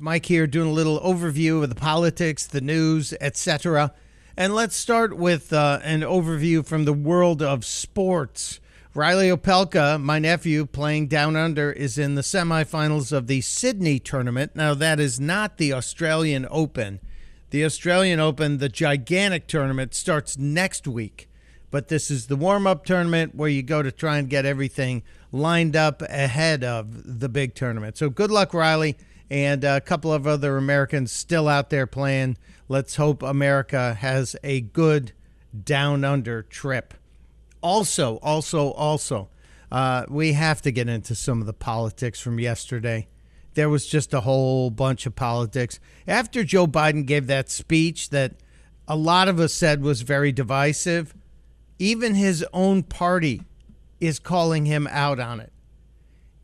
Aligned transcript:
Mike 0.00 0.24
here 0.24 0.46
doing 0.46 0.68
a 0.68 0.72
little 0.72 0.98
overview 1.00 1.62
of 1.62 1.68
the 1.68 1.74
politics, 1.74 2.46
the 2.46 2.62
news, 2.62 3.12
etc. 3.20 3.92
And 4.34 4.54
let's 4.54 4.74
start 4.74 5.14
with 5.14 5.52
uh, 5.52 5.78
an 5.82 6.00
overview 6.00 6.64
from 6.64 6.86
the 6.86 6.94
world 6.94 7.42
of 7.42 7.66
sports. 7.66 8.60
Reilly 8.94 9.28
Opelka, 9.28 10.00
my 10.00 10.18
nephew, 10.18 10.64
playing 10.64 11.08
down 11.08 11.36
under, 11.36 11.70
is 11.70 11.98
in 11.98 12.14
the 12.14 12.22
semifinals 12.22 13.12
of 13.12 13.26
the 13.26 13.42
Sydney 13.42 13.98
tournament. 13.98 14.56
Now, 14.56 14.72
that 14.72 14.98
is 14.98 15.20
not 15.20 15.58
the 15.58 15.74
Australian 15.74 16.46
Open. 16.50 17.00
The 17.50 17.66
Australian 17.66 18.20
Open, 18.20 18.56
the 18.56 18.70
gigantic 18.70 19.46
tournament, 19.46 19.94
starts 19.94 20.38
next 20.38 20.88
week. 20.88 21.28
But 21.70 21.88
this 21.88 22.10
is 22.10 22.26
the 22.26 22.36
warm 22.36 22.66
up 22.66 22.86
tournament 22.86 23.34
where 23.34 23.50
you 23.50 23.62
go 23.62 23.82
to 23.82 23.92
try 23.92 24.16
and 24.16 24.30
get 24.30 24.46
everything 24.46 25.02
lined 25.30 25.76
up 25.76 26.00
ahead 26.02 26.64
of 26.64 27.20
the 27.20 27.28
big 27.28 27.54
tournament. 27.54 27.98
So 27.98 28.08
good 28.08 28.30
luck, 28.30 28.54
Reilly, 28.54 28.96
and 29.30 29.62
a 29.62 29.80
couple 29.80 30.12
of 30.12 30.26
other 30.26 30.56
Americans 30.56 31.12
still 31.12 31.48
out 31.48 31.70
there 31.70 31.86
playing. 31.86 32.36
Let's 32.68 32.96
hope 32.96 33.22
America 33.22 33.94
has 33.94 34.34
a 34.42 34.60
good 34.60 35.12
down 35.64 36.04
under 36.04 36.42
trip. 36.42 36.94
Also, 37.62 38.16
also, 38.18 38.72
also, 38.72 39.28
uh, 39.70 40.04
we 40.08 40.32
have 40.32 40.60
to 40.62 40.72
get 40.72 40.88
into 40.88 41.14
some 41.14 41.40
of 41.40 41.46
the 41.46 41.52
politics 41.52 42.20
from 42.20 42.40
yesterday. 42.40 43.06
There 43.54 43.68
was 43.68 43.86
just 43.86 44.14
a 44.14 44.20
whole 44.20 44.70
bunch 44.70 45.06
of 45.06 45.14
politics. 45.14 45.78
After 46.06 46.42
Joe 46.42 46.66
Biden 46.66 47.06
gave 47.06 47.26
that 47.28 47.50
speech 47.50 48.10
that 48.10 48.34
a 48.88 48.96
lot 48.96 49.28
of 49.28 49.38
us 49.38 49.52
said 49.52 49.82
was 49.82 50.02
very 50.02 50.32
divisive, 50.32 51.14
even 51.78 52.14
his 52.14 52.44
own 52.52 52.82
party 52.82 53.42
is 54.00 54.18
calling 54.18 54.66
him 54.66 54.88
out 54.90 55.20
on 55.20 55.40
it. 55.40 55.52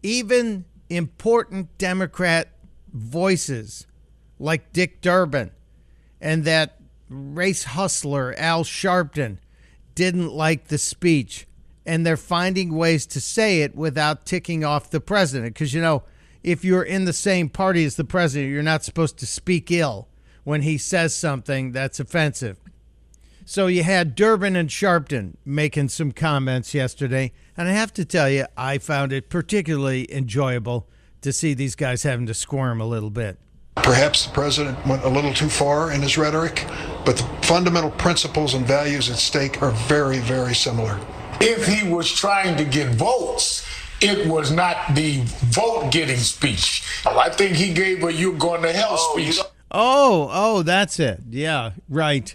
Even 0.02 0.64
important 0.88 1.76
Democrat 1.78 2.48
voices 2.96 3.86
like 4.38 4.72
Dick 4.72 5.00
Durbin 5.00 5.50
and 6.20 6.44
that 6.44 6.80
race 7.08 7.64
hustler 7.64 8.34
Al 8.38 8.64
Sharpton 8.64 9.38
didn't 9.94 10.32
like 10.32 10.68
the 10.68 10.78
speech. 10.78 11.46
And 11.84 12.04
they're 12.04 12.16
finding 12.16 12.74
ways 12.74 13.06
to 13.06 13.20
say 13.20 13.62
it 13.62 13.76
without 13.76 14.26
ticking 14.26 14.64
off 14.64 14.90
the 14.90 15.00
president. 15.00 15.54
Because, 15.54 15.72
you 15.72 15.80
know, 15.80 16.02
if 16.42 16.64
you're 16.64 16.82
in 16.82 17.04
the 17.04 17.12
same 17.12 17.48
party 17.48 17.84
as 17.84 17.94
the 17.94 18.04
president, 18.04 18.52
you're 18.52 18.62
not 18.62 18.82
supposed 18.82 19.18
to 19.18 19.26
speak 19.26 19.70
ill 19.70 20.08
when 20.42 20.62
he 20.62 20.78
says 20.78 21.14
something 21.14 21.72
that's 21.72 22.00
offensive. 22.00 22.58
So 23.44 23.68
you 23.68 23.84
had 23.84 24.16
Durbin 24.16 24.56
and 24.56 24.68
Sharpton 24.68 25.36
making 25.44 25.90
some 25.90 26.10
comments 26.10 26.74
yesterday, 26.74 27.32
and 27.56 27.68
I 27.68 27.72
have 27.72 27.92
to 27.94 28.04
tell 28.04 28.28
you, 28.28 28.46
I 28.56 28.78
found 28.78 29.12
it 29.12 29.30
particularly 29.30 30.12
enjoyable 30.12 30.88
to 31.22 31.32
see 31.32 31.54
these 31.54 31.74
guys 31.74 32.02
having 32.02 32.26
to 32.26 32.34
squirm 32.34 32.80
a 32.80 32.86
little 32.86 33.10
bit. 33.10 33.38
Perhaps 33.76 34.26
the 34.26 34.32
president 34.32 34.86
went 34.86 35.04
a 35.04 35.08
little 35.08 35.32
too 35.32 35.48
far 35.48 35.92
in 35.92 36.00
his 36.02 36.16
rhetoric, 36.16 36.66
but 37.04 37.16
the 37.16 37.24
fundamental 37.46 37.90
principles 37.90 38.54
and 38.54 38.66
values 38.66 39.10
at 39.10 39.16
stake 39.16 39.62
are 39.62 39.70
very, 39.70 40.18
very 40.18 40.54
similar. 40.54 40.98
If 41.40 41.66
he 41.66 41.88
was 41.88 42.10
trying 42.10 42.56
to 42.56 42.64
get 42.64 42.94
votes, 42.94 43.66
it 44.00 44.26
was 44.26 44.50
not 44.50 44.94
the 44.94 45.22
vote 45.24 45.90
getting 45.92 46.16
speech. 46.16 46.82
I 47.06 47.28
think 47.30 47.56
he 47.56 47.72
gave 47.72 48.02
a 48.02 48.12
you're 48.12 48.36
going 48.36 48.62
to 48.62 48.72
hell 48.72 48.96
speech. 48.96 49.38
Oh, 49.70 50.28
oh, 50.32 50.62
that's 50.62 50.98
it. 50.98 51.20
Yeah, 51.28 51.72
right 51.88 52.34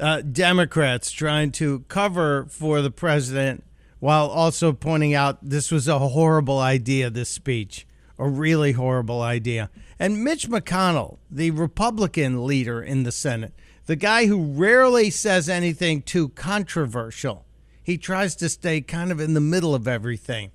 uh, 0.00 0.22
Democrats 0.22 1.10
trying 1.10 1.52
to 1.52 1.80
cover 1.88 2.46
for 2.50 2.82
the 2.82 2.90
president 2.90 3.64
while 4.00 4.28
also 4.28 4.72
pointing 4.72 5.14
out 5.14 5.38
this 5.42 5.72
was 5.72 5.88
a 5.88 5.98
horrible 5.98 6.58
idea, 6.58 7.10
this 7.10 7.28
speech, 7.28 7.86
a 8.18 8.28
really 8.28 8.72
horrible 8.72 9.22
idea. 9.22 9.70
And 9.98 10.24
Mitch 10.24 10.48
McConnell, 10.48 11.18
the 11.30 11.50
Republican 11.50 12.46
leader 12.46 12.82
in 12.82 13.02
the 13.02 13.12
Senate, 13.12 13.52
the 13.86 13.96
guy 13.96 14.26
who 14.26 14.52
rarely 14.52 15.10
says 15.10 15.48
anything 15.48 16.02
too 16.02 16.28
controversial, 16.30 17.46
he 17.82 17.96
tries 17.96 18.36
to 18.36 18.48
stay 18.48 18.80
kind 18.80 19.10
of 19.10 19.20
in 19.20 19.34
the 19.34 19.40
middle 19.40 19.74
of 19.74 19.88
everything 19.88 20.50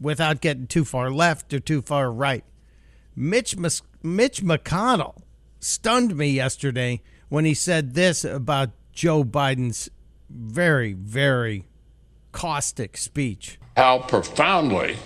without 0.00 0.40
getting 0.40 0.66
too 0.66 0.84
far 0.84 1.10
left 1.10 1.52
or 1.52 1.60
too 1.60 1.82
far 1.82 2.12
right. 2.12 2.44
Mitch, 3.16 3.56
Mitch 3.56 4.42
McConnell 4.42 5.22
stunned 5.58 6.16
me 6.16 6.30
yesterday 6.30 7.02
when 7.28 7.44
he 7.44 7.54
said 7.54 7.94
this 7.94 8.24
about 8.24 8.70
Joe 8.92 9.24
Biden's 9.24 9.88
very, 10.28 10.92
very 10.92 11.66
caustic 12.32 12.96
speech. 12.96 13.58
How 13.76 14.00
profoundly, 14.00 14.96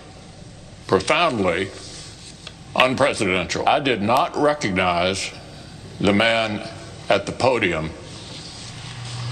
profoundly 0.86 1.66
unpresidential. 2.74 3.66
I 3.66 3.80
did 3.80 4.02
not 4.02 4.36
recognize 4.36 5.30
the 6.00 6.12
man 6.12 6.68
at 7.08 7.26
the 7.26 7.32
podium 7.32 7.90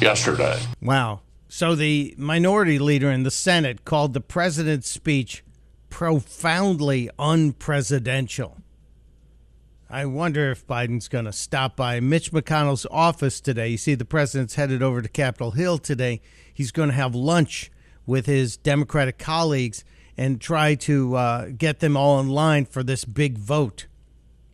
yesterday. 0.01 0.61
Wow. 0.81 1.21
So 1.49 1.75
the 1.75 2.15
minority 2.17 2.79
leader 2.79 3.11
in 3.11 3.25
the 3.25 3.31
Senate 3.31 3.85
called 3.85 4.15
the 4.15 4.21
president's 4.21 4.89
speech 4.89 5.45
profoundly 5.91 7.11
unpresidential. 7.19 8.63
I 9.91 10.07
wonder 10.07 10.51
if 10.51 10.67
Biden's 10.67 11.09
going 11.09 11.27
to 11.27 11.33
stop 11.33 11.77
by 11.77 12.01
Mitch 12.01 12.33
McConnell's 12.33 12.87
office 12.91 13.43
today. 13.43 13.69
You 13.69 13.77
see, 13.77 13.95
the 13.95 14.07
president's 14.07 14.55
headed 14.55 14.83
over 14.83 15.03
to 15.03 15.09
Capitol 15.09 15.51
Hill 15.51 15.77
today. 15.77 16.23
He's 16.55 16.73
going 16.73 16.89
to 16.89 16.95
have 16.95 17.15
lunch 17.15 17.71
with 18.07 18.25
his 18.25 18.57
Democratic 18.57 19.19
colleagues 19.19 19.85
and 20.17 20.41
try 20.41 20.75
to 20.75 21.17
uh, 21.17 21.47
get 21.57 21.81
them 21.81 21.97
all 21.97 22.21
in 22.21 22.29
line 22.29 22.65
for 22.65 22.83
this 22.83 23.05
big 23.05 23.39
vote. 23.39 23.87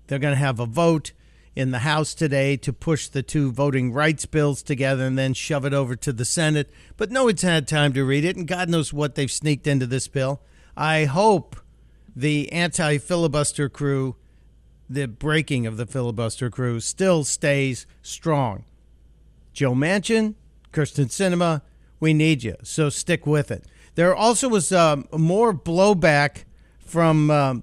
They're 0.06 0.18
going 0.18 0.34
to 0.34 0.38
have 0.38 0.60
a 0.60 0.66
vote 0.66 1.12
in 1.54 1.72
the 1.72 1.80
House 1.80 2.14
today 2.14 2.56
to 2.56 2.72
push 2.72 3.08
the 3.08 3.22
two 3.22 3.50
voting 3.50 3.92
rights 3.92 4.26
bills 4.26 4.62
together 4.62 5.04
and 5.04 5.18
then 5.18 5.34
shove 5.34 5.64
it 5.64 5.74
over 5.74 5.96
to 5.96 6.12
the 6.12 6.24
Senate. 6.24 6.70
But 6.96 7.10
no 7.10 7.24
one's 7.24 7.42
had 7.42 7.66
time 7.66 7.92
to 7.94 8.04
read 8.04 8.24
it, 8.24 8.36
and 8.36 8.46
God 8.46 8.68
knows 8.68 8.92
what 8.92 9.16
they've 9.16 9.30
sneaked 9.30 9.66
into 9.66 9.86
this 9.86 10.06
bill. 10.06 10.40
I 10.76 11.04
hope 11.06 11.56
the 12.14 12.50
anti 12.52 12.98
filibuster 12.98 13.68
crew 13.68 14.16
the 14.88 15.06
breaking 15.06 15.66
of 15.66 15.76
the 15.76 15.86
filibuster 15.86 16.50
crew 16.50 16.80
still 16.80 17.24
stays 17.24 17.86
strong. 18.02 18.64
Joe 19.52 19.74
Manchin, 19.74 20.34
Kyrsten 20.72 21.06
Sinema, 21.06 21.62
we 22.00 22.14
need 22.14 22.42
you, 22.42 22.56
so 22.62 22.88
stick 22.88 23.26
with 23.26 23.50
it. 23.50 23.64
There 23.94 24.14
also 24.14 24.48
was 24.48 24.72
um, 24.72 25.06
more 25.12 25.52
blowback 25.52 26.44
from 26.78 27.30
um, 27.30 27.62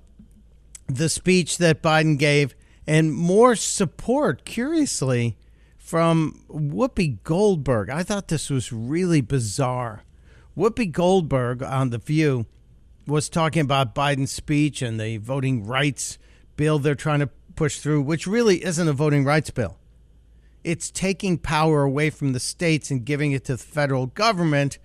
the 0.88 1.10
speech 1.10 1.58
that 1.58 1.82
Biden 1.82 2.18
gave 2.18 2.56
and 2.88 3.14
more 3.14 3.56
support, 3.56 4.46
curiously, 4.46 5.38
from 5.78 6.44
Whoopi 6.50 7.22
Goldberg. 7.24 7.90
I 7.90 8.04
thought 8.04 8.28
this 8.28 8.50
was 8.50 8.72
really 8.72 9.22
bizarre. 9.22 10.04
Whoopi 10.58 10.92
Goldberg 10.92 11.64
on 11.64 11.90
The 11.90 11.98
View 11.98 12.46
was 13.08 13.30
talking 13.30 13.62
about 13.62 13.96
Biden's 13.96 14.32
speech 14.32 14.82
and 14.82 15.00
the 15.00 15.18
voting 15.18 15.66
rights 15.66 16.18
bill 16.58 16.80
they're 16.80 16.96
trying 16.96 17.20
to 17.20 17.30
push 17.56 17.80
through, 17.80 18.02
which 18.02 18.28
really 18.28 18.64
isn't 18.64 18.88
a 18.88 18.94
voting 18.94 19.24
rights 19.26 19.50
bill. 19.50 19.78
It's 20.64 20.90
taking 20.90 21.38
power 21.38 21.84
away 21.84 22.10
from 22.10 22.34
the 22.34 22.40
states 22.40 22.90
and 22.90 23.06
giving 23.06 23.32
it 23.32 23.46
to 23.46 23.54
the 23.54 23.64
federal 23.64 24.08
government. 24.08 24.80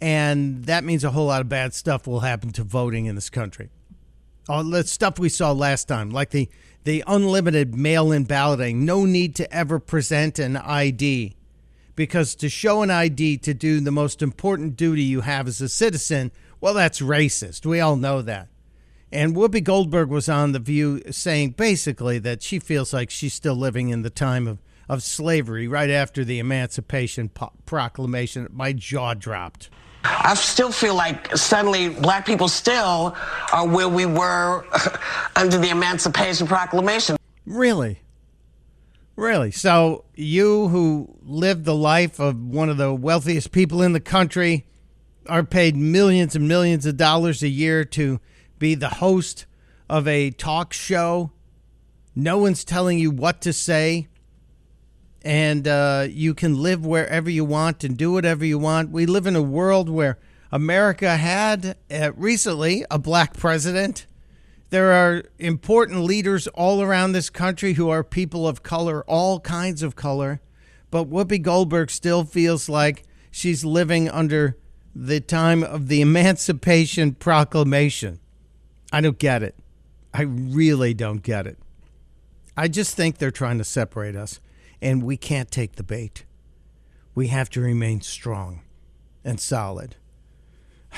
And 0.00 0.64
that 0.66 0.84
means 0.84 1.02
a 1.02 1.10
whole 1.10 1.26
lot 1.26 1.40
of 1.40 1.48
bad 1.48 1.74
stuff 1.74 2.06
will 2.06 2.20
happen 2.20 2.52
to 2.52 2.64
voting 2.64 3.06
in 3.06 3.14
this 3.14 3.30
country. 3.30 3.70
All 4.48 4.64
the 4.64 4.84
stuff 4.84 5.18
we 5.18 5.28
saw 5.28 5.52
last 5.52 5.88
time, 5.88 6.10
like 6.10 6.30
the, 6.30 6.48
the 6.84 7.04
unlimited 7.06 7.74
mail 7.74 8.12
in 8.12 8.24
balloting, 8.24 8.84
no 8.84 9.04
need 9.04 9.34
to 9.36 9.52
ever 9.52 9.78
present 9.78 10.38
an 10.38 10.56
ID. 10.56 11.36
Because 11.96 12.34
to 12.36 12.48
show 12.48 12.82
an 12.82 12.90
ID 12.90 13.38
to 13.38 13.52
do 13.52 13.80
the 13.80 13.90
most 13.90 14.22
important 14.22 14.76
duty 14.76 15.02
you 15.02 15.22
have 15.22 15.48
as 15.48 15.60
a 15.60 15.68
citizen, 15.68 16.30
well, 16.60 16.74
that's 16.74 17.00
racist. 17.00 17.66
We 17.66 17.80
all 17.80 17.96
know 17.96 18.22
that. 18.22 18.48
And 19.10 19.34
Whoopi 19.34 19.64
Goldberg 19.64 20.10
was 20.10 20.28
on 20.28 20.52
The 20.52 20.58
View 20.58 21.02
saying 21.10 21.50
basically 21.52 22.18
that 22.20 22.42
she 22.42 22.58
feels 22.58 22.92
like 22.92 23.10
she's 23.10 23.34
still 23.34 23.56
living 23.56 23.88
in 23.88 24.02
the 24.02 24.10
time 24.10 24.46
of, 24.46 24.58
of 24.88 25.02
slavery 25.02 25.66
right 25.66 25.90
after 25.90 26.24
the 26.24 26.38
Emancipation 26.38 27.30
Proclamation. 27.64 28.46
My 28.52 28.72
jaw 28.72 29.14
dropped. 29.14 29.70
I 30.20 30.34
still 30.34 30.72
feel 30.72 30.94
like 30.94 31.36
suddenly 31.36 31.88
black 31.88 32.26
people 32.26 32.48
still 32.48 33.16
are 33.52 33.66
where 33.66 33.88
we 33.88 34.06
were 34.06 34.64
under 35.36 35.58
the 35.58 35.70
Emancipation 35.70 36.46
Proclamation. 36.46 37.16
Really? 37.46 38.00
Really? 39.16 39.50
So, 39.50 40.04
you 40.14 40.68
who 40.68 41.16
lived 41.22 41.64
the 41.64 41.74
life 41.74 42.20
of 42.20 42.40
one 42.40 42.68
of 42.68 42.76
the 42.76 42.94
wealthiest 42.94 43.50
people 43.52 43.82
in 43.82 43.92
the 43.92 44.00
country 44.00 44.64
are 45.28 45.42
paid 45.42 45.76
millions 45.76 46.36
and 46.36 46.48
millions 46.48 46.86
of 46.86 46.96
dollars 46.96 47.42
a 47.42 47.48
year 47.48 47.84
to 47.84 48.20
be 48.58 48.74
the 48.74 48.88
host 48.88 49.46
of 49.88 50.06
a 50.06 50.30
talk 50.30 50.72
show. 50.72 51.32
No 52.14 52.38
one's 52.38 52.64
telling 52.64 52.98
you 52.98 53.10
what 53.10 53.40
to 53.42 53.52
say. 53.52 54.08
And 55.22 55.66
uh, 55.66 56.06
you 56.08 56.34
can 56.34 56.62
live 56.62 56.86
wherever 56.86 57.28
you 57.28 57.44
want 57.44 57.84
and 57.84 57.96
do 57.96 58.12
whatever 58.12 58.44
you 58.44 58.58
want. 58.58 58.90
We 58.90 59.04
live 59.06 59.26
in 59.26 59.36
a 59.36 59.42
world 59.42 59.88
where 59.88 60.18
America 60.52 61.16
had 61.16 61.76
uh, 61.90 62.12
recently 62.14 62.84
a 62.90 62.98
black 62.98 63.36
president. 63.36 64.06
There 64.70 64.92
are 64.92 65.24
important 65.38 66.04
leaders 66.04 66.46
all 66.48 66.82
around 66.82 67.12
this 67.12 67.30
country 67.30 67.74
who 67.74 67.88
are 67.88 68.04
people 68.04 68.46
of 68.46 68.62
color, 68.62 69.02
all 69.04 69.40
kinds 69.40 69.82
of 69.82 69.96
color. 69.96 70.40
But 70.90 71.10
Whoopi 71.10 71.42
Goldberg 71.42 71.90
still 71.90 72.24
feels 72.24 72.68
like 72.68 73.04
she's 73.30 73.64
living 73.64 74.08
under 74.08 74.56
the 74.94 75.20
time 75.20 75.62
of 75.62 75.88
the 75.88 76.00
Emancipation 76.00 77.14
Proclamation. 77.14 78.20
I 78.92 79.00
don't 79.00 79.18
get 79.18 79.42
it. 79.42 79.54
I 80.14 80.22
really 80.22 80.94
don't 80.94 81.22
get 81.22 81.46
it. 81.46 81.58
I 82.56 82.68
just 82.68 82.96
think 82.96 83.18
they're 83.18 83.30
trying 83.30 83.58
to 83.58 83.64
separate 83.64 84.16
us, 84.16 84.40
and 84.80 85.02
we 85.02 85.16
can't 85.16 85.50
take 85.50 85.76
the 85.76 85.82
bait. 85.82 86.24
We 87.14 87.28
have 87.28 87.50
to 87.50 87.60
remain 87.60 88.00
strong 88.00 88.62
and 89.24 89.40
solid. 89.40 89.96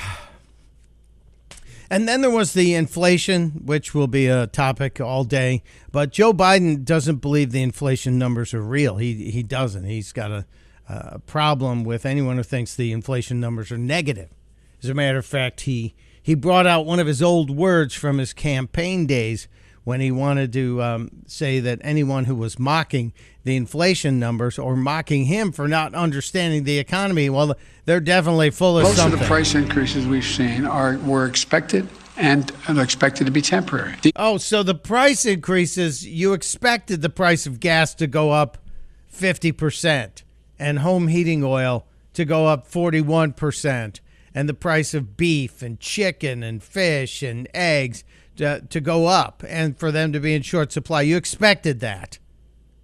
And 1.91 2.07
then 2.07 2.21
there 2.21 2.31
was 2.31 2.53
the 2.53 2.73
inflation, 2.73 3.63
which 3.65 3.93
will 3.93 4.07
be 4.07 4.27
a 4.27 4.47
topic 4.47 5.01
all 5.01 5.25
day. 5.25 5.61
But 5.91 6.13
Joe 6.13 6.31
Biden 6.31 6.85
doesn't 6.85 7.17
believe 7.17 7.51
the 7.51 7.61
inflation 7.61 8.17
numbers 8.17 8.53
are 8.53 8.61
real. 8.61 8.95
He 8.95 9.29
he 9.29 9.43
doesn't. 9.43 9.83
He's 9.83 10.13
got 10.13 10.31
a, 10.31 10.45
a 10.87 11.19
problem 11.19 11.83
with 11.83 12.05
anyone 12.05 12.37
who 12.37 12.43
thinks 12.43 12.73
the 12.73 12.93
inflation 12.93 13.41
numbers 13.41 13.73
are 13.73 13.77
negative. 13.77 14.29
As 14.81 14.87
a 14.87 14.93
matter 14.93 15.17
of 15.17 15.25
fact, 15.25 15.61
he 15.61 15.93
he 16.23 16.33
brought 16.33 16.65
out 16.65 16.85
one 16.85 17.01
of 17.01 17.07
his 17.07 17.21
old 17.21 17.49
words 17.49 17.93
from 17.93 18.19
his 18.19 18.31
campaign 18.31 19.05
days 19.05 19.49
when 19.83 19.99
he 19.99 20.11
wanted 20.11 20.53
to 20.53 20.81
um, 20.81 21.09
say 21.27 21.59
that 21.59 21.79
anyone 21.81 22.25
who 22.25 22.35
was 22.35 22.59
mocking 22.59 23.13
the 23.43 23.55
inflation 23.55 24.19
numbers 24.19 24.59
or 24.59 24.75
mocking 24.75 25.25
him 25.25 25.51
for 25.51 25.67
not 25.67 25.95
understanding 25.95 26.63
the 26.63 26.77
economy, 26.77 27.29
well, 27.29 27.55
they're 27.85 27.99
definitely 27.99 28.51
full 28.51 28.77
of 28.77 28.83
Most 28.83 28.97
something. 28.97 29.13
of 29.15 29.19
the 29.19 29.25
price 29.25 29.55
increases 29.55 30.05
we've 30.05 30.23
seen 30.23 30.65
are 30.65 30.97
were 30.99 31.25
expected 31.25 31.87
and 32.17 32.51
are 32.67 32.81
expected 32.83 33.25
to 33.25 33.31
be 33.31 33.41
temporary. 33.41 33.95
The- 34.03 34.11
Oh, 34.15 34.37
so 34.37 34.61
the 34.61 34.75
price 34.75 35.25
increases, 35.25 36.05
you 36.05 36.33
expected 36.33 37.01
the 37.01 37.09
price 37.09 37.47
of 37.47 37.59
gas 37.59 37.95
to 37.95 38.05
go 38.05 38.29
up 38.31 38.59
50% 39.11 40.23
and 40.59 40.79
home 40.79 41.07
heating 41.07 41.43
oil 41.43 41.85
to 42.13 42.25
go 42.25 42.45
up 42.47 42.69
41% 42.69 43.99
and 44.35 44.47
the 44.47 44.53
price 44.53 44.93
of 44.93 45.17
beef 45.17 45.61
and 45.61 45.79
chicken 45.79 46.43
and 46.43 46.61
fish 46.61 47.23
and 47.23 47.47
eggs 47.53 48.03
to, 48.37 48.61
to 48.69 48.81
go 48.81 49.07
up 49.07 49.43
and 49.47 49.77
for 49.77 49.91
them 49.91 50.13
to 50.13 50.19
be 50.19 50.33
in 50.33 50.41
short 50.41 50.71
supply. 50.71 51.01
You 51.01 51.17
expected 51.17 51.79
that. 51.81 52.19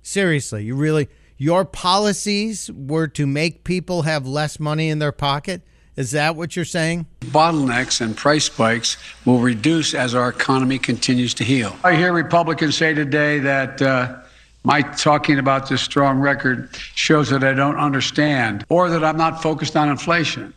Seriously, 0.02 0.66
you 0.66 0.76
really 0.76 1.10
your 1.38 1.66
policies 1.66 2.72
were 2.72 3.08
to 3.10 3.28
make 3.28 3.64
people 3.64 4.04
have 4.04 4.26
less 4.26 4.60
money 4.60 4.90
in 4.90 5.00
their 5.00 5.12
pocket? 5.12 5.62
Is 5.96 6.12
that 6.12 6.36
what 6.36 6.56
you're 6.56 6.66
saying? 6.66 7.08
bottlenecks 7.22 8.02
and 8.02 8.16
price 8.16 8.46
spikes 8.46 8.98
will 9.26 9.40
reduce 9.40 9.94
as 9.94 10.16
our 10.16 10.30
economy 10.30 10.80
continues 10.80 11.34
to 11.36 11.44
heal. 11.44 11.76
I 11.84 11.96
hear 11.96 12.14
Republicans 12.14 12.78
say 12.78 12.94
today 12.94 13.40
that 13.40 13.82
uh, 13.82 14.20
my 14.64 14.82
talking 14.82 15.40
about 15.40 15.70
this 15.70 15.82
strong 15.82 16.20
record 16.20 16.70
shows 16.96 17.30
that 17.30 17.44
I 17.44 17.54
don't 17.54 17.78
understand 17.78 18.66
or 18.70 18.90
that 18.90 19.04
I'm 19.04 19.18
not 19.18 19.42
focused 19.42 19.76
on 19.76 19.90
inflation. 19.90 20.54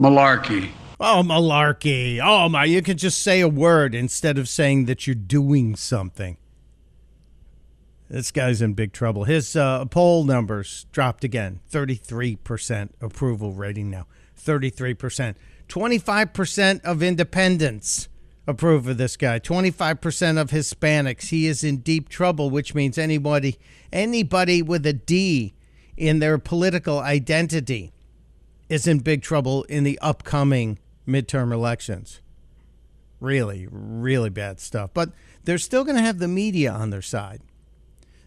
Malarkey. 0.00 0.70
Oh, 1.04 1.24
malarkey. 1.24 2.20
Oh, 2.22 2.48
my. 2.48 2.64
You 2.64 2.80
can 2.80 2.96
just 2.96 3.20
say 3.24 3.40
a 3.40 3.48
word 3.48 3.92
instead 3.92 4.38
of 4.38 4.48
saying 4.48 4.84
that 4.84 5.04
you're 5.04 5.16
doing 5.16 5.74
something. 5.74 6.36
This 8.08 8.30
guy's 8.30 8.62
in 8.62 8.74
big 8.74 8.92
trouble. 8.92 9.24
His 9.24 9.56
uh, 9.56 9.84
poll 9.86 10.22
numbers 10.22 10.86
dropped 10.92 11.24
again 11.24 11.58
33% 11.72 12.90
approval 13.00 13.52
rating 13.52 13.90
now. 13.90 14.06
33%. 14.40 15.34
25% 15.68 16.84
of 16.84 17.02
independents 17.02 18.08
approve 18.46 18.86
of 18.86 18.96
this 18.96 19.16
guy. 19.16 19.40
25% 19.40 20.40
of 20.40 20.50
Hispanics. 20.50 21.30
He 21.30 21.48
is 21.48 21.64
in 21.64 21.78
deep 21.78 22.10
trouble, 22.10 22.48
which 22.48 22.76
means 22.76 22.96
anybody 22.96 23.58
anybody 23.92 24.62
with 24.62 24.86
a 24.86 24.92
D 24.92 25.54
in 25.96 26.20
their 26.20 26.38
political 26.38 27.00
identity 27.00 27.92
is 28.68 28.86
in 28.86 29.00
big 29.00 29.22
trouble 29.22 29.64
in 29.64 29.82
the 29.82 29.98
upcoming 29.98 30.78
midterm 31.06 31.52
elections. 31.52 32.20
Really, 33.20 33.68
really 33.70 34.30
bad 34.30 34.60
stuff. 34.60 34.90
But 34.92 35.10
they're 35.44 35.58
still 35.58 35.84
going 35.84 35.96
to 35.96 36.02
have 36.02 36.18
the 36.18 36.28
media 36.28 36.72
on 36.72 36.90
their 36.90 37.02
side. 37.02 37.40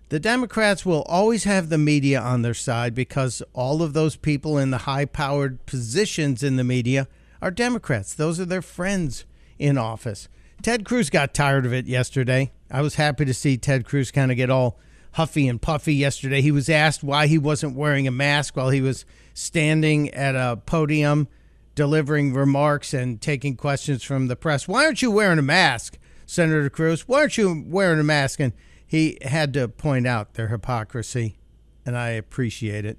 The 0.10 0.20
Democrats 0.20 0.86
will 0.86 1.02
always 1.04 1.46
have 1.46 1.70
the 1.70 1.78
media 1.78 2.22
on 2.22 2.44
their 2.44 2.54
side 2.54 2.94
because 2.94 3.42
all 3.54 3.82
of 3.82 3.94
those 3.94 4.16
people 4.16 4.58
in 4.58 4.70
the 4.70 4.80
high 4.80 5.06
powered 5.06 5.66
positions 5.66 6.44
in 6.44 6.58
the 6.58 6.64
media 6.64 7.08
are 7.42 7.52
Democrats. 7.52 8.14
Those 8.14 8.40
are 8.40 8.46
their 8.46 8.62
friends 8.62 9.26
in 9.58 9.78
office. 9.78 10.30
Ted 10.62 10.86
Cruz 10.86 11.10
got 11.10 11.34
tired 11.34 11.66
of 11.66 11.74
it 11.74 11.88
yesterday. 11.88 12.52
I 12.72 12.82
was 12.82 12.96
happy 12.96 13.26
to 13.26 13.34
see 13.34 13.58
Ted 13.58 13.86
Cruz 13.86 14.12
kind 14.12 14.32
of 14.32 14.38
get 14.38 14.50
all 14.50 14.80
huffy 15.14 15.48
and 15.48 15.62
puffy 15.62 15.96
yesterday. 15.96 16.42
He 16.42 16.52
was 16.52 16.70
asked 16.70 17.04
why 17.04 17.28
he 17.28 17.38
wasn't 17.38 17.76
wearing 17.76 18.08
a 18.08 18.12
mask 18.12 18.56
while 18.56 18.70
he 18.70 18.82
was 18.82 19.06
standing 19.34 20.14
at 20.14 20.36
a 20.36 20.58
podium 20.66 21.28
delivering 21.76 22.34
remarks 22.34 22.94
and 22.94 23.22
taking 23.22 23.56
questions 23.56 24.04
from 24.04 24.28
the 24.28 24.36
press. 24.36 24.68
Why 24.68 24.86
aren't 24.86 25.02
you 25.02 25.12
wearing 25.12 25.40
a 25.40 25.44
mask, 25.44 26.00
Senator 26.26 26.70
Cruz? 26.70 27.08
Why 27.08 27.20
aren't 27.20 27.38
you 27.38 27.64
wearing 27.68 28.00
a 28.00 28.04
mask? 28.04 28.40
And 28.40 28.54
he 28.88 29.18
had 29.22 29.54
to 29.54 29.68
point 29.68 30.08
out 30.08 30.34
their 30.36 30.48
hypocrisy, 30.48 31.38
and 31.86 31.98
I 31.98 32.10
appreciate 32.10 32.86
it. 32.86 32.98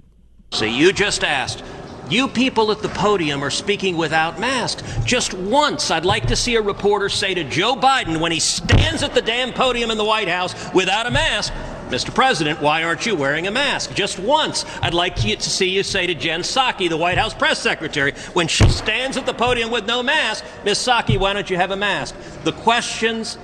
So 0.53 0.65
you 0.65 0.93
just 0.93 1.25
asked. 1.25 1.65
You 2.09 2.29
people 2.29 2.71
at 2.71 2.83
the 2.83 2.89
podium 2.91 3.43
are 3.43 3.51
speaking 3.51 3.97
without 3.97 4.39
masks. 4.39 4.85
Just 5.05 5.35
once, 5.35 5.91
I'd 5.91 6.05
like 6.05 6.27
to 6.29 6.37
see 6.37 6.55
a 6.55 6.63
reporter 6.63 7.09
say 7.09 7.35
to 7.35 7.43
Joe 7.43 7.75
Biden 7.75 8.21
when 8.21 8.31
he 8.31 8.39
stands 8.39 9.03
at 9.03 9.13
the 9.13 9.23
damn 9.23 9.53
podium 9.53 9.91
in 9.91 9.99
the 9.99 10.05
White 10.05 10.29
House 10.29 10.55
without 10.73 11.07
a 11.07 11.11
mask, 11.11 11.53
Mr. 11.89 12.13
President, 12.13 12.61
why 12.61 12.83
aren't 12.83 13.07
you 13.07 13.15
wearing 13.15 13.47
a 13.47 13.51
mask? 13.51 13.95
Just 13.95 14.19
once, 14.19 14.65
I'd 14.83 14.95
like 14.95 15.15
to 15.17 15.41
see 15.41 15.69
you 15.69 15.85
say 15.85 16.07
to 16.07 16.15
Jen 16.15 16.41
Psaki, 16.41 16.89
the 16.89 16.97
White 16.97 17.17
House 17.17 17.33
press 17.33 17.61
secretary, 17.61 18.13
when 18.33 18.49
she 18.49 18.69
stands 18.69 19.17
at 19.17 19.25
the 19.25 19.35
podium 19.35 19.71
with 19.71 19.87
no 19.87 20.03
mask, 20.03 20.45
Miss 20.65 20.85
Psaki, 20.85 21.19
why 21.19 21.33
don't 21.33 21.49
you 21.49 21.57
have 21.57 21.71
a 21.71 21.77
mask? 21.77 22.17
The 22.43 22.53
questions 22.53 23.39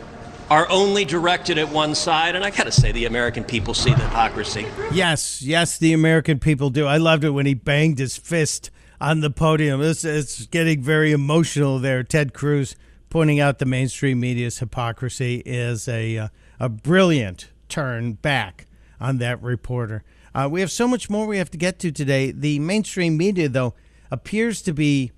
are 0.50 0.68
only 0.70 1.04
directed 1.04 1.56
at 1.56 1.68
one 1.68 1.94
side, 1.94 2.34
and 2.34 2.44
I 2.44 2.50
gotta 2.50 2.72
say, 2.72 2.90
the 2.90 3.06
American 3.06 3.44
people 3.44 3.74
see 3.74 3.90
the 3.90 4.02
hypocrisy. 4.02 4.66
Yes, 4.92 5.40
yes, 5.40 5.78
the 5.78 5.92
American 5.92 6.40
people 6.40 6.68
do. 6.68 6.86
I 6.86 6.96
loved 6.96 7.24
it 7.24 7.30
when 7.30 7.46
he 7.46 7.54
banged 7.54 7.98
his 7.98 8.16
fist 8.16 8.70
on 9.00 9.20
the 9.20 9.30
podium. 9.30 9.80
It's, 9.80 10.04
it's 10.04 10.46
getting 10.46 10.82
very 10.82 11.12
emotional 11.12 11.78
there. 11.78 12.02
Ted 12.02 12.34
Cruz 12.34 12.76
pointing 13.08 13.40
out 13.40 13.60
the 13.60 13.66
mainstream 13.66 14.20
media's 14.20 14.58
hypocrisy 14.58 15.42
is 15.46 15.86
a, 15.86 16.18
uh, 16.18 16.28
a 16.58 16.68
brilliant 16.68 17.48
turn 17.72 18.12
back 18.12 18.66
on 19.00 19.18
that 19.18 19.42
reporter. 19.42 20.04
Uh, 20.34 20.48
we 20.50 20.60
have 20.60 20.70
so 20.70 20.86
much 20.86 21.08
more 21.08 21.26
we 21.26 21.38
have 21.38 21.50
to 21.50 21.58
get 21.58 21.78
to 21.80 21.90
today. 21.90 22.30
The 22.30 22.58
mainstream 22.58 23.16
media, 23.16 23.48
though, 23.48 23.74
appears 24.10 24.60
to 24.62 24.74
be 24.74 25.12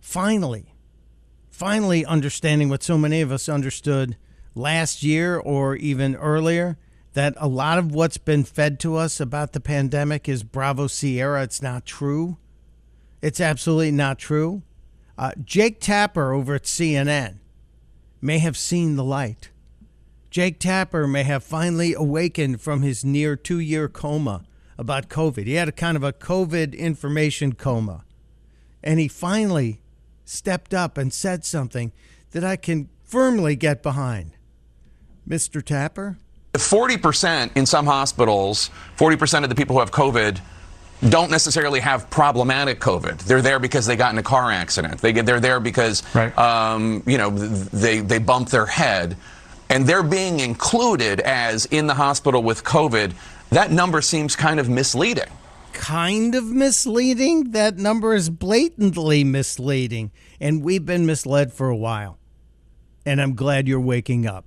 finally, 0.00 0.74
finally 1.48 2.04
understanding 2.04 2.68
what 2.68 2.82
so 2.82 2.98
many 2.98 3.20
of 3.20 3.30
us 3.30 3.48
understood 3.48 4.16
last 4.54 5.02
year 5.02 5.38
or 5.38 5.76
even 5.76 6.16
earlier 6.16 6.76
that 7.12 7.34
a 7.36 7.48
lot 7.48 7.78
of 7.78 7.92
what's 7.92 8.18
been 8.18 8.44
fed 8.44 8.80
to 8.80 8.96
us 8.96 9.20
about 9.20 9.52
the 9.52 9.60
pandemic 9.60 10.28
is 10.28 10.42
Bravo 10.42 10.86
Sierra. 10.86 11.42
It's 11.42 11.62
not 11.62 11.86
true. 11.86 12.36
It's 13.22 13.40
absolutely 13.40 13.92
not 13.92 14.18
true. 14.18 14.62
Uh, 15.16 15.32
Jake 15.44 15.80
Tapper 15.80 16.32
over 16.32 16.54
at 16.54 16.64
CNN 16.64 17.38
may 18.20 18.38
have 18.38 18.56
seen 18.56 18.96
the 18.96 19.04
light. 19.04 19.49
Jake 20.30 20.60
Tapper 20.60 21.06
may 21.08 21.24
have 21.24 21.42
finally 21.42 21.92
awakened 21.92 22.60
from 22.60 22.82
his 22.82 23.04
near 23.04 23.34
two 23.36 23.58
year 23.58 23.88
coma 23.88 24.44
about 24.78 25.08
COVID. 25.08 25.44
He 25.46 25.54
had 25.54 25.68
a 25.68 25.72
kind 25.72 25.96
of 25.96 26.04
a 26.04 26.12
COVID 26.12 26.76
information 26.76 27.54
coma. 27.54 28.04
And 28.82 28.98
he 29.00 29.08
finally 29.08 29.80
stepped 30.24 30.72
up 30.72 30.96
and 30.96 31.12
said 31.12 31.44
something 31.44 31.92
that 32.30 32.44
I 32.44 32.56
can 32.56 32.88
firmly 33.04 33.56
get 33.56 33.82
behind. 33.82 34.32
Mr. 35.28 35.62
Tapper? 35.62 36.16
40% 36.54 37.56
in 37.56 37.66
some 37.66 37.86
hospitals, 37.86 38.70
40% 38.96 39.42
of 39.42 39.48
the 39.48 39.54
people 39.54 39.74
who 39.76 39.80
have 39.80 39.90
COVID 39.92 40.40
don't 41.08 41.30
necessarily 41.30 41.80
have 41.80 42.08
problematic 42.10 42.78
COVID. 42.80 43.18
They're 43.18 43.42
there 43.42 43.58
because 43.58 43.86
they 43.86 43.96
got 43.96 44.12
in 44.12 44.18
a 44.18 44.22
car 44.22 44.50
accident. 44.50 45.00
They 45.00 45.12
get, 45.12 45.26
they're 45.26 45.40
there 45.40 45.58
because, 45.60 46.02
Right. 46.14 46.36
um, 46.38 47.02
you 47.06 47.18
know, 47.18 47.30
they, 47.30 48.00
they 48.00 48.18
bumped 48.18 48.50
their 48.50 48.66
head. 48.66 49.16
And 49.70 49.86
they're 49.86 50.02
being 50.02 50.40
included 50.40 51.20
as 51.20 51.64
in 51.66 51.86
the 51.86 51.94
hospital 51.94 52.42
with 52.42 52.64
COVID. 52.64 53.12
That 53.50 53.70
number 53.70 54.02
seems 54.02 54.36
kind 54.36 54.60
of 54.60 54.68
misleading. 54.68 55.30
kind 55.72 56.34
of 56.34 56.44
misleading. 56.44 57.52
That 57.52 57.78
number 57.78 58.12
is 58.14 58.28
blatantly 58.28 59.24
misleading. 59.24 60.10
And 60.40 60.62
we've 60.62 60.84
been 60.84 61.06
misled 61.06 61.52
for 61.52 61.68
a 61.68 61.76
while. 61.76 62.18
And 63.06 63.20
I'm 63.20 63.34
glad 63.34 63.66
you're 63.66 63.80
waking 63.80 64.26
up, 64.26 64.44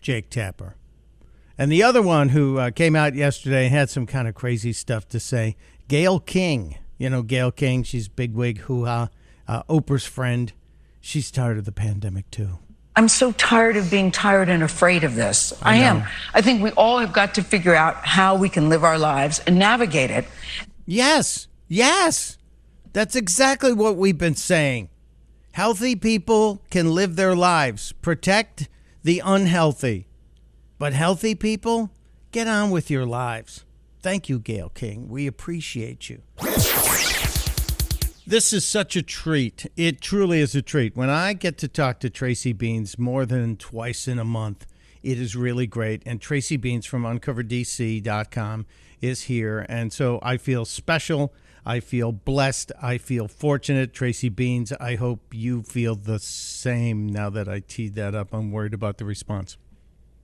Jake 0.00 0.30
Tapper. 0.30 0.76
And 1.58 1.72
the 1.72 1.82
other 1.82 2.02
one 2.02 2.28
who 2.28 2.58
uh, 2.58 2.70
came 2.70 2.94
out 2.94 3.14
yesterday 3.14 3.68
had 3.68 3.90
some 3.90 4.06
kind 4.06 4.28
of 4.28 4.34
crazy 4.34 4.72
stuff 4.72 5.08
to 5.08 5.18
say, 5.18 5.56
Gayle 5.88 6.20
King. 6.20 6.78
You 6.98 7.10
know, 7.10 7.22
Gayle 7.22 7.50
King, 7.50 7.82
she's 7.82 8.08
bigwig 8.08 8.58
hoo 8.58 8.84
ha, 8.84 9.08
uh, 9.48 9.62
Oprah's 9.64 10.06
friend. 10.06 10.52
She's 11.00 11.30
tired 11.30 11.58
of 11.58 11.64
the 11.64 11.72
pandemic 11.72 12.30
too. 12.30 12.58
I'm 12.96 13.08
so 13.08 13.32
tired 13.32 13.76
of 13.76 13.90
being 13.90 14.10
tired 14.10 14.48
and 14.48 14.62
afraid 14.62 15.04
of 15.04 15.14
this. 15.14 15.52
I, 15.62 15.74
I 15.74 15.76
am. 15.76 16.04
I 16.32 16.40
think 16.40 16.62
we 16.62 16.70
all 16.72 16.98
have 16.98 17.12
got 17.12 17.34
to 17.34 17.42
figure 17.42 17.74
out 17.74 17.96
how 18.06 18.36
we 18.36 18.48
can 18.48 18.70
live 18.70 18.84
our 18.84 18.98
lives 18.98 19.40
and 19.46 19.58
navigate 19.58 20.10
it. 20.10 20.24
Yes. 20.86 21.46
Yes. 21.68 22.38
That's 22.94 23.14
exactly 23.14 23.74
what 23.74 23.96
we've 23.96 24.16
been 24.16 24.34
saying. 24.34 24.88
Healthy 25.52 25.96
people 25.96 26.62
can 26.70 26.94
live 26.94 27.16
their 27.16 27.36
lives, 27.36 27.92
protect 27.92 28.68
the 29.02 29.20
unhealthy. 29.24 30.06
But 30.78 30.94
healthy 30.94 31.34
people, 31.34 31.90
get 32.32 32.46
on 32.46 32.70
with 32.70 32.90
your 32.90 33.04
lives. 33.04 33.64
Thank 34.00 34.28
you, 34.28 34.38
Gayle 34.38 34.70
King. 34.70 35.08
We 35.08 35.26
appreciate 35.26 36.08
you. 36.08 36.22
This 38.28 38.52
is 38.52 38.64
such 38.64 38.96
a 38.96 39.02
treat. 39.02 39.66
It 39.76 40.00
truly 40.00 40.40
is 40.40 40.56
a 40.56 40.62
treat. 40.62 40.96
When 40.96 41.08
I 41.08 41.32
get 41.32 41.56
to 41.58 41.68
talk 41.68 42.00
to 42.00 42.10
Tracy 42.10 42.52
Beanz 42.52 42.98
more 42.98 43.24
than 43.24 43.56
twice 43.56 44.08
in 44.08 44.18
a 44.18 44.24
month, 44.24 44.66
it 45.04 45.16
is 45.16 45.36
really 45.36 45.68
great. 45.68 46.02
And 46.04 46.20
Tracy 46.20 46.58
Beanz 46.58 46.86
from 46.86 47.04
uncoverdc.com 47.04 48.66
is 49.00 49.22
here. 49.22 49.64
And 49.68 49.92
so 49.92 50.18
I 50.24 50.38
feel 50.38 50.64
special. 50.64 51.32
I 51.64 51.78
feel 51.78 52.10
blessed. 52.10 52.72
I 52.82 52.98
feel 52.98 53.28
fortunate. 53.28 53.94
Tracy 53.94 54.28
Beanz, 54.28 54.72
I 54.80 54.96
hope 54.96 55.32
you 55.32 55.62
feel 55.62 55.94
the 55.94 56.18
same 56.18 57.06
now 57.06 57.30
that 57.30 57.48
I 57.48 57.60
teed 57.60 57.94
that 57.94 58.16
up. 58.16 58.34
I'm 58.34 58.50
worried 58.50 58.74
about 58.74 58.98
the 58.98 59.04
response. 59.04 59.56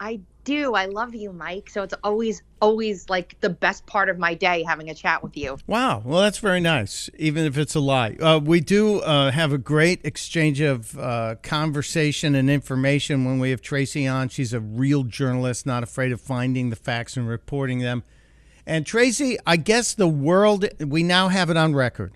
I 0.00 0.22
do. 0.44 0.74
I 0.74 0.86
love 0.86 1.14
you, 1.14 1.32
Mike. 1.32 1.70
So 1.70 1.82
it's 1.82 1.94
always, 2.02 2.42
always 2.60 3.08
like 3.08 3.40
the 3.40 3.50
best 3.50 3.86
part 3.86 4.08
of 4.08 4.18
my 4.18 4.34
day 4.34 4.62
having 4.62 4.90
a 4.90 4.94
chat 4.94 5.22
with 5.22 5.36
you. 5.36 5.58
Wow. 5.66 6.02
Well, 6.04 6.20
that's 6.20 6.38
very 6.38 6.60
nice, 6.60 7.10
even 7.18 7.44
if 7.44 7.56
it's 7.58 7.74
a 7.74 7.80
lie. 7.80 8.16
Uh, 8.20 8.40
we 8.42 8.60
do 8.60 9.00
uh, 9.00 9.30
have 9.30 9.52
a 9.52 9.58
great 9.58 10.00
exchange 10.04 10.60
of 10.60 10.98
uh, 10.98 11.36
conversation 11.42 12.34
and 12.34 12.50
information 12.50 13.24
when 13.24 13.38
we 13.38 13.50
have 13.50 13.62
Tracy 13.62 14.06
on. 14.06 14.28
She's 14.28 14.52
a 14.52 14.60
real 14.60 15.04
journalist, 15.04 15.66
not 15.66 15.82
afraid 15.82 16.12
of 16.12 16.20
finding 16.20 16.70
the 16.70 16.76
facts 16.76 17.16
and 17.16 17.28
reporting 17.28 17.80
them. 17.80 18.02
And 18.66 18.86
Tracy, 18.86 19.38
I 19.46 19.56
guess 19.56 19.94
the 19.94 20.08
world, 20.08 20.66
we 20.78 21.02
now 21.02 21.28
have 21.28 21.50
it 21.50 21.56
on 21.56 21.74
record. 21.74 22.12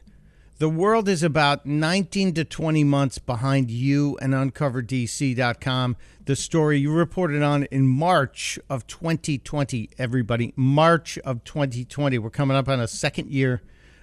The 0.59 0.71
world 0.71 1.07
is 1.07 1.23
about 1.23 1.67
19 1.67 2.33
to 2.33 2.43
20 2.43 2.83
months 2.83 3.19
behind 3.19 3.71
you 3.71 4.17
and 4.23 4.33
UncoverDC.com. 4.33 5.97
The 6.25 6.35
story 6.35 6.79
you 6.79 6.93
reported 6.95 7.43
on 7.43 7.65
in 7.65 7.87
March 7.87 8.59
of 8.71 8.87
2020, 8.87 9.91
everybody. 9.99 10.55
March 10.57 11.19
of 11.19 11.45
2020. 11.45 12.17
We're 12.17 12.31
coming 12.31 12.57
up 12.57 12.71
on 12.71 12.81
a 12.81 12.89
second 12.89 13.31
year 13.31 13.61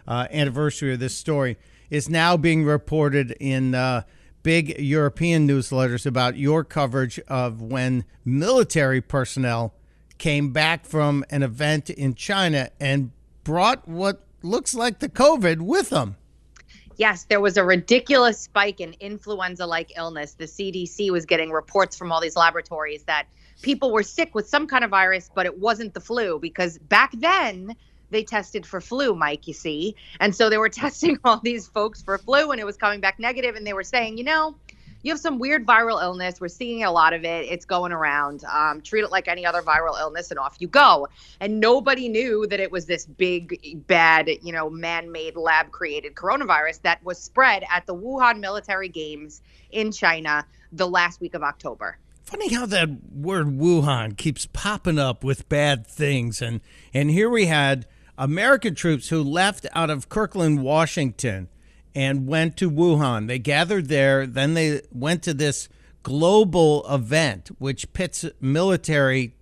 uh, 0.07 0.27
anniversary 0.29 0.93
of 0.93 0.99
this 0.99 1.15
story. 1.17 1.57
Is 1.89 2.07
now 2.07 2.37
being 2.37 2.63
reported 2.65 3.31
in 3.39 3.73
uh, 3.73 4.03
big 4.43 4.79
European 4.79 5.47
newsletters 5.47 6.05
about 6.05 6.37
your 6.37 6.63
coverage 6.63 7.19
of 7.21 7.63
when 7.63 8.05
military 8.23 9.01
personnel 9.01 9.73
came 10.19 10.51
back 10.51 10.85
from 10.85 11.25
an 11.31 11.41
event 11.41 11.89
in 11.89 12.13
China 12.13 12.69
and 12.79 13.09
brought 13.43 13.87
what 13.87 14.27
looks 14.43 14.75
like 14.75 14.99
the 14.99 15.09
COVID 15.09 15.61
with 15.61 15.89
them 15.89 16.15
yes, 16.97 17.25
there 17.25 17.39
was 17.39 17.57
a 17.57 17.63
ridiculous 17.63 18.39
spike 18.39 18.79
in 18.79 18.93
influenza 18.99 19.65
like 19.65 19.91
illness. 19.95 20.33
The 20.33 20.45
CDC 20.45 21.11
was 21.11 21.25
getting 21.25 21.51
reports 21.51 21.97
from 21.97 22.11
all 22.11 22.21
these 22.21 22.35
laboratories 22.35 23.03
that 23.03 23.27
people 23.61 23.91
were 23.91 24.03
sick 24.03 24.35
with 24.35 24.47
some 24.47 24.67
kind 24.67 24.83
of 24.83 24.89
virus, 24.89 25.29
but 25.33 25.45
it 25.45 25.59
wasn't 25.59 25.93
the 25.93 26.01
flu 26.01 26.39
because 26.39 26.77
back 26.77 27.11
then 27.17 27.75
they 28.09 28.23
tested 28.23 28.65
for 28.65 28.79
flu, 28.79 29.15
Mike, 29.15 29.47
you 29.47 29.53
see. 29.53 29.95
And 30.19 30.35
so 30.35 30.49
they 30.49 30.57
were 30.57 30.69
testing 30.83 31.17
all 31.23 31.39
these 31.43 31.67
folks 31.67 32.01
for 32.01 32.17
flu 32.17 32.51
and 32.51 32.61
it 32.61 32.65
was 32.65 32.77
coming 32.77 33.01
back 33.01 33.19
negative 33.19 33.55
and 33.55 33.65
they 33.65 33.73
were 33.73 33.83
saying, 33.83 34.17
you 34.17 34.23
know, 34.23 34.55
you 35.03 35.11
have 35.11 35.19
some 35.19 35.37
weird 35.37 35.67
viral 35.67 36.01
illness. 36.01 36.41
We're 36.41 36.47
seeing 36.47 36.83
a 36.83 36.91
lot 36.91 37.13
of 37.13 37.23
it. 37.23 37.45
It's 37.45 37.65
going 37.65 37.91
around. 37.91 38.43
Um, 38.45 38.81
treat 38.81 39.03
it 39.03 39.11
like 39.11 39.27
any 39.27 39.45
other 39.45 39.61
viral 39.61 39.99
illness, 39.99 40.31
and 40.31 40.39
off 40.39 40.55
you 40.59 40.67
go. 40.67 41.07
And 41.39 41.59
nobody 41.59 42.09
knew 42.09 42.47
that 42.47 42.59
it 42.59 42.71
was 42.71 42.85
this 42.85 43.05
big, 43.05 43.85
bad, 43.85 44.29
you 44.41 44.51
know, 44.51 44.69
man-made, 44.69 45.35
lab-created 45.35 46.15
coronavirus 46.15 46.81
that 46.81 47.03
was 47.03 47.19
spread 47.19 47.63
at 47.69 47.85
the 47.85 47.93
Wuhan 47.93 48.39
military 48.39 48.89
games 48.89 49.41
in 49.71 49.91
China 49.91 50.45
the 50.71 50.87
last 50.87 51.21
week 51.21 51.35
of 51.35 51.43
October. 51.43 51.97
Funny 52.23 52.53
how 52.53 52.65
that 52.65 52.89
word 53.13 53.47
Wuhan 53.47 54.17
keeps 54.17 54.47
popping 54.53 54.97
up 54.97 55.23
with 55.23 55.49
bad 55.49 55.85
things, 55.85 56.41
and 56.41 56.61
and 56.93 57.11
here 57.11 57.29
we 57.29 57.47
had 57.47 57.85
American 58.17 58.73
troops 58.73 59.09
who 59.09 59.21
left 59.21 59.67
out 59.73 59.89
of 59.89 60.07
Kirkland, 60.07 60.63
Washington 60.63 61.49
and 61.95 62.27
went 62.27 62.57
to 62.57 62.69
Wuhan. 62.69 63.27
They 63.27 63.39
gathered 63.39 63.87
there, 63.87 64.25
then 64.25 64.53
they 64.53 64.81
went 64.91 65.23
to 65.23 65.33
this 65.33 65.69
global 66.01 66.85
event, 66.93 67.49
which 67.59 67.91
pits 67.93 68.25
military 68.41 69.35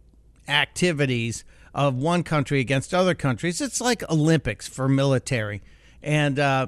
activities 0.47 1.43
of 1.73 1.95
one 1.95 2.23
country 2.23 2.59
against 2.59 2.93
other 2.93 3.15
countries. 3.15 3.61
It's 3.61 3.81
like 3.81 4.09
Olympics 4.09 4.67
for 4.67 4.87
military. 4.87 5.61
And 6.03 6.39
uh, 6.39 6.67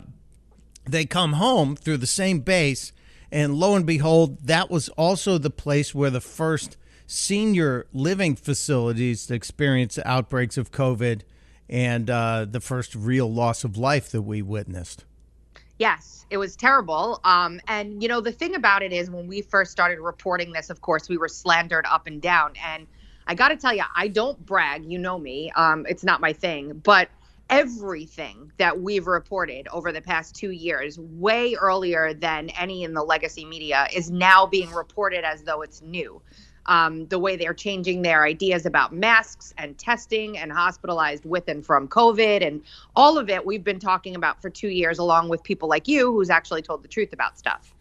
they 0.86 1.06
come 1.06 1.34
home 1.34 1.76
through 1.76 1.98
the 1.98 2.08
same 2.08 2.40
base. 2.40 2.92
And 3.32 3.56
lo 3.56 3.76
and 3.76 3.86
behold, 3.86 4.46
that 4.48 4.70
was 4.70 4.90
also 4.90 5.38
the 5.38 5.50
place 5.50 5.94
where 5.94 6.10
the 6.10 6.22
first 6.22 6.78
senior 7.06 7.88
living 7.94 8.36
facilities 8.36 9.30
experienced 9.30 10.00
outbreaks 10.06 10.58
of 10.58 10.72
COVID 10.72 11.22
and 11.70 12.10
uh, 12.10 12.46
the 12.50 12.60
first 12.60 12.96
real 12.96 13.32
loss 13.32 13.64
of 13.64 13.78
life 13.78 14.10
that 14.12 14.22
we 14.22 14.42
witnessed. 14.42 15.06
Yes, 15.80 16.26
it 16.30 16.38
was 16.38 16.56
terrible. 16.56 17.20
Um, 17.24 17.60
and 17.68 18.02
you 18.02 18.08
know, 18.08 18.22
the 18.22 18.32
thing 18.32 18.56
about 18.56 18.84
it 18.84 18.94
is, 18.94 19.10
when 19.10 19.28
we 19.28 19.42
first 19.42 19.72
started 19.72 20.00
reporting 20.00 20.52
this, 20.52 20.70
of 20.70 20.82
course, 20.82 21.10
we 21.10 21.18
were 21.18 21.28
slandered 21.28 21.86
up 21.90 22.08
and 22.08 22.22
down. 22.22 22.54
And 22.64 22.88
I 23.26 23.36
got 23.36 23.50
to 23.50 23.58
tell 23.58 23.74
you, 23.74 23.84
I 23.96 24.08
don't 24.08 24.44
brag. 24.46 24.86
You 24.86 25.00
know 25.00 25.18
me. 25.18 25.52
Um, 25.56 25.86
it's 25.90 26.04
not 26.04 26.22
my 26.22 26.34
thing. 26.34 26.82
But 26.84 27.10
everything 27.50 28.52
that 28.58 28.80
we've 28.80 29.08
reported 29.08 29.68
over 29.70 29.92
the 29.92 30.02
past 30.02 30.36
two 30.36 30.52
years, 30.52 31.00
way 31.00 31.56
earlier 31.56 32.14
than 32.14 32.50
any 32.52 32.84
in 32.84 32.94
the 32.94 33.04
legacy 33.04 33.46
media, 33.46 33.88
is 33.94 34.12
now 34.12 34.46
being 34.46 34.72
reported 34.72 35.24
as 35.26 35.44
though 35.44 35.62
it's 35.62 35.82
new 35.82 36.22
um, 36.66 37.08
the 37.08 37.20
way 37.20 37.36
they're 37.36 37.54
changing 37.54 38.02
their 38.02 38.24
ideas 38.24 38.66
about 38.66 38.94
masks 38.94 39.54
and 39.58 39.78
testing 39.78 40.38
and 40.38 40.52
hospitalized 40.52 41.26
with 41.26 41.48
and 41.48 41.66
from 41.66 41.88
COVID 41.88 42.46
and 42.46 42.62
all 42.96 43.18
of 43.18 43.30
it 43.30 43.46
we've 43.46 43.64
been 43.64 43.80
talking 43.80 44.16
about 44.16 44.42
for 44.42 44.50
two 44.50 44.70
years, 44.70 45.00
along 45.00 45.30
with 45.30 45.44
people 45.44 45.68
like 45.70 45.88
you 45.88 46.12
who's 46.12 46.30
actually 46.30 46.62
told 46.62 46.84
the 46.84 46.88
truth 46.88 47.14
about 47.14 47.38
stuff. 47.38 47.74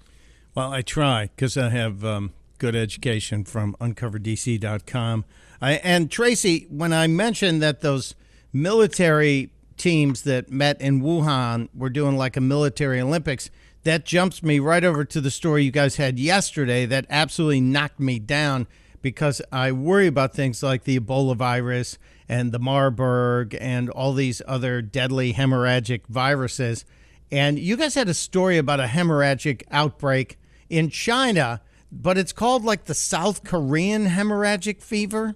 Well, 0.54 0.72
I 0.72 0.82
try 0.82 1.30
because 1.34 1.56
I 1.56 1.70
have 1.70 2.04
um, 2.04 2.32
good 2.58 2.76
education 2.76 3.44
from 3.44 3.74
uncoverdc.com. 3.80 5.24
I, 5.60 5.72
and 5.74 6.10
Tracy, 6.10 6.66
when 6.68 6.92
I 6.92 7.06
mentioned 7.06 7.62
that 7.62 7.80
those 7.80 8.14
military 8.52 9.50
teams 9.76 10.22
that 10.22 10.50
met 10.50 10.80
in 10.80 11.00
Wuhan 11.00 11.68
were 11.74 11.90
doing 11.90 12.16
like 12.16 12.36
a 12.36 12.40
military 12.40 13.00
Olympics, 13.00 13.50
that 13.84 14.04
jumps 14.04 14.42
me 14.42 14.58
right 14.58 14.84
over 14.84 15.04
to 15.04 15.20
the 15.20 15.30
story 15.30 15.64
you 15.64 15.70
guys 15.70 15.96
had 15.96 16.18
yesterday 16.18 16.86
that 16.86 17.06
absolutely 17.10 17.60
knocked 17.60 18.00
me 18.00 18.18
down 18.18 18.66
because 19.00 19.42
I 19.50 19.72
worry 19.72 20.06
about 20.06 20.34
things 20.34 20.62
like 20.62 20.84
the 20.84 20.98
Ebola 20.98 21.36
virus 21.36 21.98
and 22.28 22.52
the 22.52 22.60
Marburg 22.60 23.56
and 23.60 23.90
all 23.90 24.12
these 24.12 24.40
other 24.46 24.80
deadly 24.80 25.34
hemorrhagic 25.34 26.06
viruses. 26.06 26.84
And 27.30 27.58
you 27.58 27.76
guys 27.76 27.94
had 27.94 28.08
a 28.08 28.14
story 28.14 28.58
about 28.58 28.78
a 28.78 28.86
hemorrhagic 28.86 29.64
outbreak 29.70 30.38
in 30.70 30.88
China, 30.88 31.60
but 31.90 32.16
it's 32.16 32.32
called 32.32 32.64
like 32.64 32.84
the 32.84 32.94
South 32.94 33.42
Korean 33.42 34.06
hemorrhagic 34.06 34.80
fever. 34.80 35.34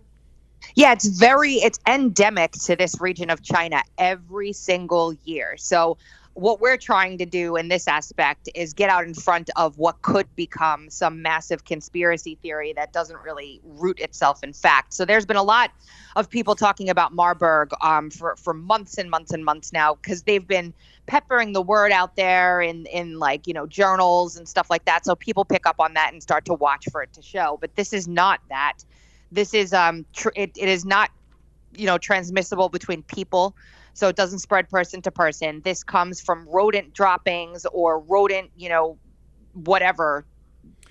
Yeah, 0.75 0.93
it's 0.93 1.07
very 1.07 1.55
it's 1.55 1.79
endemic 1.87 2.53
to 2.65 2.77
this 2.77 3.01
region 3.01 3.31
of 3.31 3.43
China 3.43 3.83
every 3.99 4.53
single 4.53 5.15
year. 5.25 5.57
So 5.57 5.97
what 6.37 6.61
we're 6.61 6.77
trying 6.77 7.17
to 7.17 7.25
do 7.25 7.57
in 7.57 7.69
this 7.69 7.89
aspect 7.89 8.51
is 8.55 8.75
get 8.75 8.91
out 8.91 9.05
in 9.05 9.15
front 9.15 9.49
of 9.57 9.79
what 9.79 10.03
could 10.03 10.27
become 10.37 10.91
some 10.91 11.23
massive 11.23 11.65
conspiracy 11.65 12.39
theory 12.43 12.75
that 12.75 12.93
doesn't 12.93 13.19
really 13.23 13.59
root 13.65 13.99
itself 14.01 14.45
in 14.45 14.53
fact. 14.53 14.93
So 14.93 15.07
there's 15.07 15.25
been 15.25 15.39
a 15.39 15.43
lot 15.43 15.71
of 16.15 16.29
people 16.29 16.55
talking 16.55 16.91
about 16.91 17.15
Marburg 17.15 17.71
um, 17.83 18.11
for 18.11 18.37
for 18.37 18.53
months 18.53 18.99
and 18.99 19.11
months 19.11 19.33
and 19.33 19.47
months 19.47 19.73
now 19.73 19.95
because 19.95 20.25
they've 20.25 20.47
been 20.47 20.75
peppering 21.07 21.55
the 21.55 21.63
word 21.63 21.91
out 21.91 22.17
there 22.17 22.61
in 22.61 22.85
in 22.87 23.19
like 23.19 23.47
you 23.47 23.55
know 23.55 23.67
journals 23.67 24.37
and 24.37 24.47
stuff 24.47 24.69
like 24.69 24.85
that. 24.85 25.07
So 25.07 25.15
people 25.15 25.47
pick 25.47 25.65
up 25.65 25.77
on 25.79 25.95
that 25.95 26.13
and 26.13 26.23
start 26.23 26.45
to 26.47 26.55
watch 26.55 26.85
for 26.93 27.03
it 27.03 27.15
to 27.15 27.23
show. 27.23 27.57
But 27.63 27.75
this 27.77 27.95
is 27.95 28.07
not 28.07 28.41
that. 28.51 28.75
This 29.33 29.55
is 29.55 29.73
um 29.73 30.05
tr- 30.13 30.37
it, 30.37 30.51
it 30.55 30.69
is 30.69 30.85
not 30.85 31.11
you 31.75 31.87
know 31.87 31.97
transmissible 31.97 32.69
between 32.69 33.03
people 33.05 33.57
so 33.97 34.09
it 34.09 34.15
doesn't 34.15 34.41
spread 34.41 34.69
person 34.69 35.01
to 35.03 35.11
person. 35.11 35.63
This 35.65 35.83
comes 35.83 36.21
from 36.21 36.47
rodent 36.51 36.93
droppings 36.93 37.65
or 37.73 37.99
rodent, 38.01 38.51
you 38.55 38.69
know, 38.69 38.99
whatever 39.55 40.27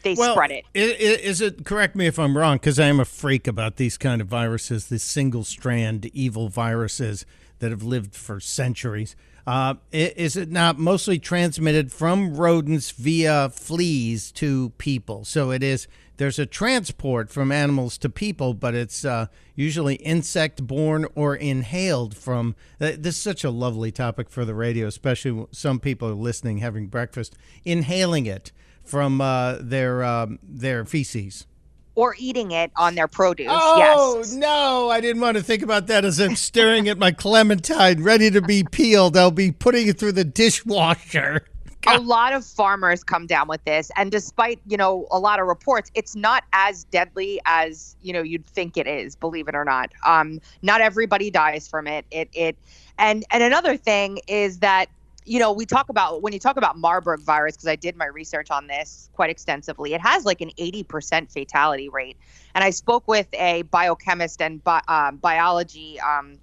they 0.02 0.16
well, 0.16 0.34
spread 0.34 0.50
it. 0.50 0.66
Is 0.74 1.40
it 1.40 1.66
correct 1.66 1.96
me 1.96 2.08
if 2.08 2.18
I'm 2.18 2.36
wrong? 2.36 2.58
Because 2.58 2.80
I 2.80 2.88
am 2.88 3.00
a 3.00 3.06
freak 3.06 3.46
about 3.46 3.76
these 3.76 3.96
kind 4.00 4.22
of 4.22 4.28
viruses, 4.28 4.88
these 4.88 5.04
single 5.04 5.44
strand 5.44 6.08
evil 6.16 6.50
viruses 6.50 7.28
that 7.60 7.70
have 7.70 7.84
lived 7.84 8.16
for 8.16 8.40
centuries. 8.40 9.16
Uh, 9.46 9.76
is 9.92 10.36
it 10.36 10.50
not 10.50 10.80
mostly 10.80 11.20
transmitted 11.20 11.92
from 11.92 12.36
rodents 12.36 12.90
via 12.90 13.50
fleas 13.50 14.32
to 14.32 14.72
people? 14.80 15.24
So 15.26 15.52
it 15.52 15.62
is 15.62 15.88
there's 16.18 16.40
a 16.40 16.46
transport 16.46 17.30
from 17.30 17.52
animals 17.52 17.98
to 18.00 18.10
people, 18.10 18.54
but 18.54 18.74
it's 18.74 19.04
uh, 19.04 19.28
usually 19.56 19.96
insect 19.96 20.66
borne 20.66 21.06
or 21.16 21.36
inhaled 21.36 22.16
from. 22.16 22.56
Uh, 22.80 22.92
this 22.98 23.16
is 23.16 23.18
such 23.18 23.44
a 23.44 23.50
lovely 23.50 23.92
topic 23.92 24.30
for 24.30 24.46
the 24.46 24.56
radio, 24.56 24.88
especially 24.88 25.46
some 25.52 25.80
people 25.80 26.10
are 26.10 26.14
listening 26.14 26.60
having 26.60 26.88
breakfast, 26.88 27.36
inhaling 27.64 28.26
it 28.26 28.52
from 28.84 29.20
uh, 29.20 29.58
their 29.60 30.04
um, 30.04 30.40
their 30.42 30.86
feces. 30.86 31.48
Or 31.96 32.14
eating 32.20 32.52
it 32.52 32.72
on 32.76 32.96
their 32.96 33.08
produce. 33.08 33.48
Oh 33.50 34.18
yes. 34.18 34.34
no, 34.34 34.90
I 34.90 35.00
didn't 35.00 35.22
want 35.22 35.38
to 35.38 35.44
think 35.44 35.64
about 35.64 35.88
that 35.88 36.04
as 36.04 36.20
I'm 36.20 36.36
staring 36.36 36.90
at 36.90 36.98
my 36.98 37.12
clementine 37.12 38.04
ready 38.04 38.30
to 38.32 38.42
be 38.42 38.66
peeled. 38.70 39.16
I'll 39.16 39.32
be 39.32 39.52
putting 39.52 39.88
it 39.88 39.98
through 39.98 40.12
the 40.14 40.26
dishwasher. 40.26 41.48
A 41.88 41.98
lot 41.98 42.34
of 42.34 42.46
farmers 42.46 43.04
come 43.04 43.28
down 43.28 43.48
with 43.48 43.64
this 43.66 43.92
and 43.98 44.12
despite 44.12 44.60
you 44.66 44.78
know 44.78 45.08
a 45.12 45.20
lot 45.20 45.40
of 45.40 45.48
reports 45.48 45.92
it's 45.94 46.16
not 46.16 46.44
as 46.54 46.84
deadly 46.86 47.40
as 47.46 47.96
you 48.02 48.14
know 48.14 48.22
you'd 48.22 48.46
think 48.48 48.78
it 48.78 48.88
is 48.88 49.16
believe 49.16 49.48
it 49.48 49.56
or 49.56 49.66
not. 49.66 49.92
Um 50.06 50.40
not 50.62 50.82
everybody 50.82 51.30
dies 51.30 51.68
from 51.68 51.88
it. 51.88 52.06
It 52.12 52.30
it 52.34 52.58
and 52.98 53.24
and 53.32 53.44
another 53.44 53.78
thing 53.78 54.20
is 54.28 54.60
that 54.60 54.90
you 55.26 55.40
know 55.40 55.52
we 55.52 55.66
talk 55.66 55.90
about 55.90 56.22
when 56.22 56.34
you 56.34 56.40
talk 56.40 56.58
about 56.58 56.78
marburg 56.78 57.20
virus 57.22 57.56
because 57.56 57.68
i 57.68 57.76
did 57.76 57.96
my 57.96 58.06
research 58.06 58.52
on 58.52 58.68
this 58.68 59.10
quite 59.14 59.30
extensively 59.30 59.94
it 59.94 60.02
has 60.02 60.24
like 60.24 60.42
an 60.42 60.52
80% 60.60 61.32
fatality 61.32 61.90
rate. 61.90 62.18
And 62.54 62.64
i 62.64 62.70
spoke 62.70 63.08
with 63.08 63.28
a 63.34 63.64
biochemist 63.64 64.42
and 64.42 64.64
bi- 64.64 64.82
um, 64.88 65.18
biology 65.18 66.00
um, 66.00 66.40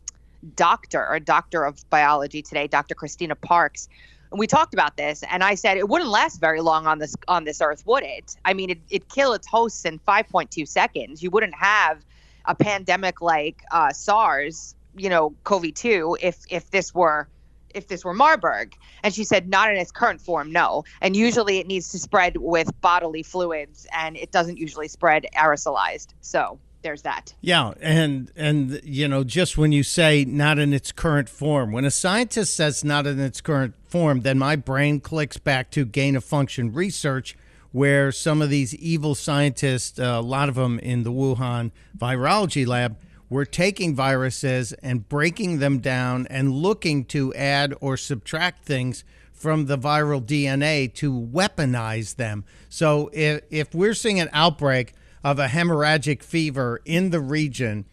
doctor 0.57 1.07
or 1.09 1.21
doctor 1.21 1.65
of 1.65 1.89
biology 1.91 2.43
today 2.43 2.67
dr 2.67 2.95
christina 2.97 3.37
parks 3.37 3.89
and 4.33 4.41
we 4.41 4.47
talked 4.47 4.75
about 4.75 4.97
this 4.97 5.23
and 5.31 5.45
i 5.45 5.55
said 5.55 5.77
it 5.77 5.89
wouldn't 5.89 6.11
last 6.11 6.41
very 6.41 6.61
long 6.61 6.87
on 6.87 6.99
this 6.99 7.15
on 7.29 7.45
this 7.45 7.61
earth 7.61 7.87
would 7.87 8.03
it? 8.03 8.37
I 8.45 8.55
mean 8.55 8.71
it, 8.71 8.79
it'd 8.91 9.09
kill 9.09 9.33
its 9.35 9.47
hosts 9.47 9.85
in 9.85 9.99
5.2 10.01 10.67
seconds. 10.67 11.23
You 11.23 11.31
wouldn't 11.31 11.55
have 11.55 12.05
a 12.47 12.55
pandemic 12.55 13.21
like 13.21 13.63
uh, 13.71 13.93
sars 13.93 14.75
you 14.97 15.09
know 15.09 15.35
cov2 15.45 16.17
if 16.21 16.39
if 16.51 16.71
this 16.71 16.95
were 16.95 17.29
if 17.75 17.89
this 17.89 18.05
were 18.05 18.15
marburg. 18.15 18.75
And 19.03 19.15
she 19.15 19.25
said 19.25 19.49
not 19.49 19.71
in 19.71 19.77
its 19.77 19.91
current 19.91 20.21
form 20.21 20.53
no. 20.53 20.85
And 21.01 21.17
usually 21.17 21.59
it 21.59 21.67
needs 21.67 21.91
to 21.91 21.99
spread 21.99 22.37
with 22.37 22.69
bodily 22.81 23.23
fluids 23.23 23.87
and 23.95 24.17
it 24.17 24.31
doesn't 24.31 24.59
usually 24.59 24.89
spread 24.89 25.27
aerosolized. 25.35 26.09
So 26.21 26.59
there's 26.83 27.03
that. 27.03 27.35
Yeah, 27.41 27.73
and 27.81 28.31
and 28.37 28.81
you 28.85 29.09
know, 29.09 29.25
just 29.25 29.57
when 29.57 29.73
you 29.73 29.83
say 29.83 30.25
not 30.25 30.59
in 30.59 30.73
its 30.73 30.93
current 30.93 31.29
form, 31.29 31.73
when 31.73 31.85
a 31.85 31.91
scientist 31.91 32.55
says 32.55 32.85
not 32.85 33.07
in 33.07 33.19
its 33.21 33.41
current 33.41 33.75
form, 33.87 34.21
then 34.21 34.39
my 34.39 34.57
brain 34.57 35.01
clicks 35.01 35.37
back 35.37 35.71
to 35.73 35.85
gain 35.85 36.17
of 36.17 36.25
function 36.25 36.73
research 36.73 37.37
where 37.73 38.13
some 38.13 38.43
of 38.43 38.51
these 38.51 38.75
evil 38.75 39.15
scientists, 39.15 39.99
uh, 39.99 40.03
a 40.03 40.21
lot 40.21 40.49
of 40.49 40.55
them 40.55 40.79
in 40.81 41.05
the 41.05 41.11
Wuhan 41.11 41.71
virology 41.97 42.67
lab, 42.67 42.97
were 43.31 43.47
taking 43.47 43.95
viruses 43.95 44.75
and 44.75 45.09
breaking 45.09 45.59
them 45.59 45.79
down 45.79 46.27
and 46.29 46.53
looking 46.53 47.03
to 47.03 47.33
add 47.35 47.75
or 47.81 47.97
subtract 47.97 48.65
things 48.65 49.05
from 49.33 49.67
the 49.67 49.79
viral 49.79 50.23
DNA 50.23 50.93
to 50.93 51.11
weaponize 51.13 52.17
them. 52.17 52.45
So 52.69 53.11
if, 53.13 53.43
if 53.51 53.75
we're 53.75 53.95
seeing 53.95 54.21
an 54.21 54.29
outbreak 54.33 54.93
of 55.25 55.39
a 55.39 55.47
hemorrhagic 55.49 56.23
fever 56.23 56.81
in 56.85 57.11
the 57.11 57.21
region. 57.21 57.85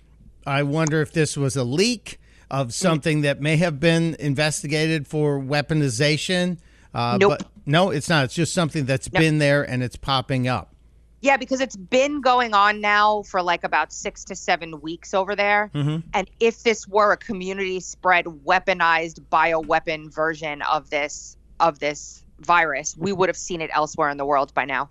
I 0.46 0.64
wonder 0.64 1.02
if 1.02 1.12
this 1.12 1.38
was 1.38 1.56
a 1.56 1.64
leak 1.64 2.20
of 2.50 2.74
something 2.74 3.22
that 3.22 3.40
may 3.42 3.58
have 3.58 3.80
been 3.80 4.16
investigated 4.20 5.08
for 5.08 5.40
weaponization. 5.40 6.58
Uh, 6.94 7.18
Nope. 7.20 7.36
But 7.38 7.48
no, 7.66 7.92
it's 7.92 8.10
not. 8.10 8.26
It's 8.26 8.34
just 8.34 8.54
something 8.54 8.86
that's 8.86 9.12
Nope. 9.12 9.22
been 9.22 9.38
there 9.38 9.64
and 9.64 9.84
it's 9.84 9.96
popping 9.96 10.48
up. 10.48 10.74
Yeah, 11.22 11.36
because 11.38 11.60
it's 11.60 11.76
been 11.76 12.22
going 12.22 12.54
on 12.54 12.80
now 12.80 13.24
for 13.24 13.42
like 13.44 13.64
about 13.66 13.92
six 13.92 14.24
to 14.26 14.36
seven 14.36 14.80
weeks 14.82 15.14
over 15.14 15.36
there. 15.36 15.70
Mhm. 15.76 16.04
And 16.14 16.30
if 16.40 16.64
this 16.64 16.88
were 16.88 17.12
a 17.12 17.18
community 17.18 17.82
spread 17.82 18.26
weaponized 18.26 19.20
bioweapon 19.32 20.12
version 20.14 20.62
of 20.64 20.90
this 20.90 21.36
of 21.60 21.80
this 21.80 22.24
virus, 22.40 22.96
we 22.98 23.12
would 23.12 23.28
have 23.28 23.36
seen 23.38 23.60
it 23.60 23.70
elsewhere 23.74 24.10
in 24.10 24.16
the 24.18 24.26
world 24.26 24.54
by 24.54 24.64
now. 24.64 24.90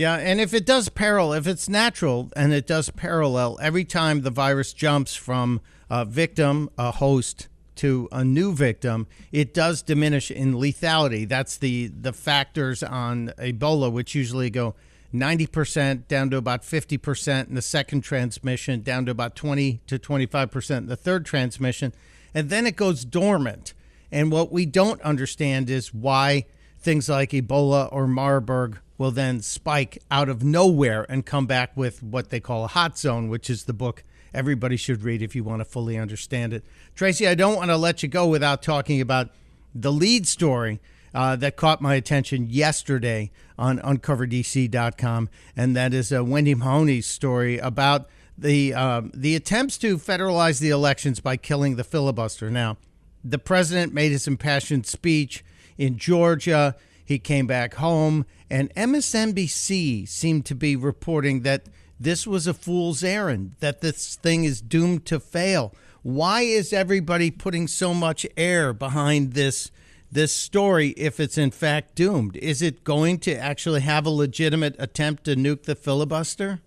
Yeah, 0.00 0.14
and 0.14 0.40
if 0.40 0.54
it 0.54 0.64
does 0.64 0.88
parallel, 0.88 1.34
if 1.34 1.46
it's 1.46 1.68
natural 1.68 2.30
and 2.34 2.54
it 2.54 2.66
does 2.66 2.88
parallel, 2.88 3.58
every 3.60 3.84
time 3.84 4.22
the 4.22 4.30
virus 4.30 4.72
jumps 4.72 5.14
from 5.14 5.60
a 5.90 6.06
victim, 6.06 6.70
a 6.78 6.90
host, 6.90 7.48
to 7.76 8.08
a 8.10 8.24
new 8.24 8.54
victim, 8.54 9.06
it 9.30 9.52
does 9.52 9.82
diminish 9.82 10.30
in 10.30 10.54
lethality. 10.54 11.28
That's 11.28 11.58
the 11.58 11.88
the 11.88 12.14
factors 12.14 12.82
on 12.82 13.34
Ebola, 13.36 13.92
which 13.92 14.14
usually 14.14 14.48
go 14.48 14.74
90% 15.12 16.08
down 16.08 16.30
to 16.30 16.38
about 16.38 16.62
50% 16.62 17.48
in 17.48 17.54
the 17.54 17.60
second 17.60 18.00
transmission, 18.00 18.80
down 18.80 19.04
to 19.04 19.10
about 19.10 19.36
20 19.36 19.82
to 19.86 19.98
25% 19.98 20.78
in 20.78 20.86
the 20.86 20.96
third 20.96 21.26
transmission, 21.26 21.92
and 22.32 22.48
then 22.48 22.66
it 22.66 22.76
goes 22.76 23.04
dormant. 23.04 23.74
And 24.10 24.32
what 24.32 24.50
we 24.50 24.64
don't 24.64 25.02
understand 25.02 25.68
is 25.68 25.92
why 25.92 26.46
things 26.78 27.10
like 27.10 27.32
Ebola 27.32 27.92
or 27.92 28.06
Marburg 28.06 28.78
will 29.00 29.10
then 29.10 29.40
spike 29.40 29.96
out 30.10 30.28
of 30.28 30.44
nowhere 30.44 31.06
and 31.08 31.24
come 31.24 31.46
back 31.46 31.74
with 31.74 32.02
what 32.02 32.28
they 32.28 32.38
call 32.38 32.66
a 32.66 32.68
hot 32.68 32.98
zone, 32.98 33.30
which 33.30 33.48
is 33.48 33.64
the 33.64 33.72
book 33.72 34.04
everybody 34.34 34.76
should 34.76 35.02
read 35.02 35.22
if 35.22 35.34
you 35.34 35.42
want 35.42 35.58
to 35.58 35.64
fully 35.64 35.96
understand 35.96 36.52
it. 36.52 36.62
Tracy, 36.94 37.26
I 37.26 37.34
don't 37.34 37.56
want 37.56 37.70
to 37.70 37.78
let 37.78 38.02
you 38.02 38.10
go 38.10 38.26
without 38.26 38.60
talking 38.62 39.00
about 39.00 39.30
the 39.74 39.90
lead 39.90 40.28
story 40.28 40.80
uh, 41.14 41.34
that 41.36 41.56
caught 41.56 41.80
my 41.80 41.94
attention 41.94 42.50
yesterday 42.50 43.30
on 43.58 43.78
uncoverdc.com, 43.78 45.30
and 45.56 45.74
that 45.74 45.94
is 45.94 46.12
uh, 46.12 46.22
Wendy 46.22 46.54
Mahoney's 46.54 47.06
story 47.06 47.56
about 47.56 48.06
the 48.36 48.74
um, 48.74 49.10
the 49.14 49.34
attempts 49.34 49.78
to 49.78 49.96
federalize 49.96 50.60
the 50.60 50.68
elections 50.68 51.20
by 51.20 51.38
killing 51.38 51.76
the 51.76 51.84
filibuster. 51.84 52.50
Now, 52.50 52.76
the 53.24 53.38
president 53.38 53.94
made 53.94 54.12
his 54.12 54.28
impassioned 54.28 54.84
speech 54.84 55.42
in 55.78 55.96
Georgia. 55.96 56.76
He 57.10 57.18
came 57.18 57.48
back 57.48 57.74
home, 57.74 58.24
and 58.48 58.72
MSNBC 58.76 60.06
seemed 60.06 60.46
to 60.46 60.54
be 60.54 60.76
reporting 60.76 61.40
that 61.40 61.64
this 61.98 62.24
was 62.24 62.46
a 62.46 62.54
fool's 62.54 63.02
errand, 63.02 63.56
that 63.58 63.80
this 63.80 64.14
thing 64.14 64.44
is 64.44 64.60
doomed 64.60 65.06
to 65.06 65.18
fail. 65.18 65.74
Why 66.04 66.42
is 66.42 66.72
everybody 66.72 67.32
putting 67.32 67.66
so 67.66 67.92
much 67.92 68.28
air 68.36 68.72
behind 68.72 69.32
this 69.32 69.72
this 70.12 70.32
story 70.32 70.90
if 70.90 71.18
it's 71.18 71.36
in 71.36 71.50
fact 71.50 71.96
doomed? 71.96 72.36
Is 72.36 72.62
it 72.62 72.84
going 72.84 73.18
to 73.26 73.36
actually 73.36 73.80
have 73.80 74.06
a 74.06 74.10
legitimate 74.10 74.76
attempt 74.78 75.24
to 75.24 75.34
nuke 75.34 75.64
the 75.64 75.74
filibuster? 75.74 76.60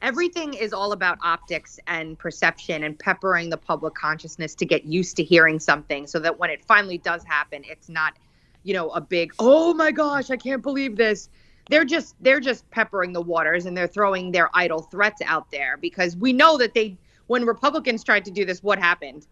everything 0.00 0.52
is 0.52 0.72
all 0.72 0.90
about 0.90 1.16
optics 1.22 1.78
and 1.86 2.18
perception 2.18 2.82
and 2.82 2.98
peppering 2.98 3.48
the 3.50 3.56
public 3.56 3.94
consciousness 3.94 4.52
to 4.56 4.66
get 4.66 4.84
used 4.84 5.16
to 5.16 5.22
hearing 5.22 5.60
something 5.60 6.08
so 6.08 6.18
that 6.18 6.36
when 6.40 6.50
it 6.50 6.64
finally 6.64 6.98
does 6.98 7.22
happen 7.22 7.62
it's 7.64 7.88
not 7.88 8.14
you 8.64 8.74
know 8.74 8.90
a 8.90 9.00
big 9.00 9.32
oh 9.38 9.74
my 9.74 9.90
gosh 9.90 10.30
i 10.30 10.36
can't 10.36 10.62
believe 10.62 10.96
this 10.96 11.28
they're 11.70 11.84
just 11.84 12.14
they're 12.20 12.40
just 12.40 12.68
peppering 12.70 13.12
the 13.12 13.20
waters 13.20 13.66
and 13.66 13.76
they're 13.76 13.86
throwing 13.86 14.30
their 14.32 14.50
idle 14.54 14.82
threats 14.82 15.20
out 15.24 15.50
there 15.50 15.76
because 15.76 16.16
we 16.16 16.32
know 16.32 16.56
that 16.58 16.74
they 16.74 16.96
when 17.26 17.44
republicans 17.44 18.02
tried 18.04 18.24
to 18.24 18.30
do 18.30 18.44
this 18.44 18.62
what 18.62 18.78
happened 18.78 19.26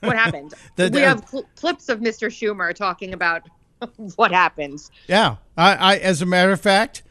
what 0.00 0.16
happened 0.24 0.54
The- 0.76 0.90
we 0.92 1.00
have 1.00 1.26
cl- 1.28 1.46
clips 1.56 1.88
of 1.88 2.00
mr 2.00 2.28
schumer 2.28 2.74
talking 2.74 3.12
about 3.14 3.42
what 4.16 4.32
happens 4.32 4.90
Yeah, 5.06 5.36
I, 5.56 5.74
I 5.74 5.96
as 5.98 6.20
a 6.20 6.26
matter 6.26 6.50
of 6.50 6.60
fact, 6.60 7.02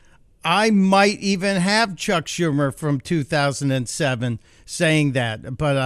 I 0.43 0.69
might 0.69 1.19
even 1.19 1.57
have 1.57 1.95
Chuck 1.95 2.25
Schumer 2.25 2.73
from 2.75 2.99
2007 2.99 4.39
saying 4.65 5.13
that, 5.13 5.57
but 5.57 5.77
uh, 5.77 5.79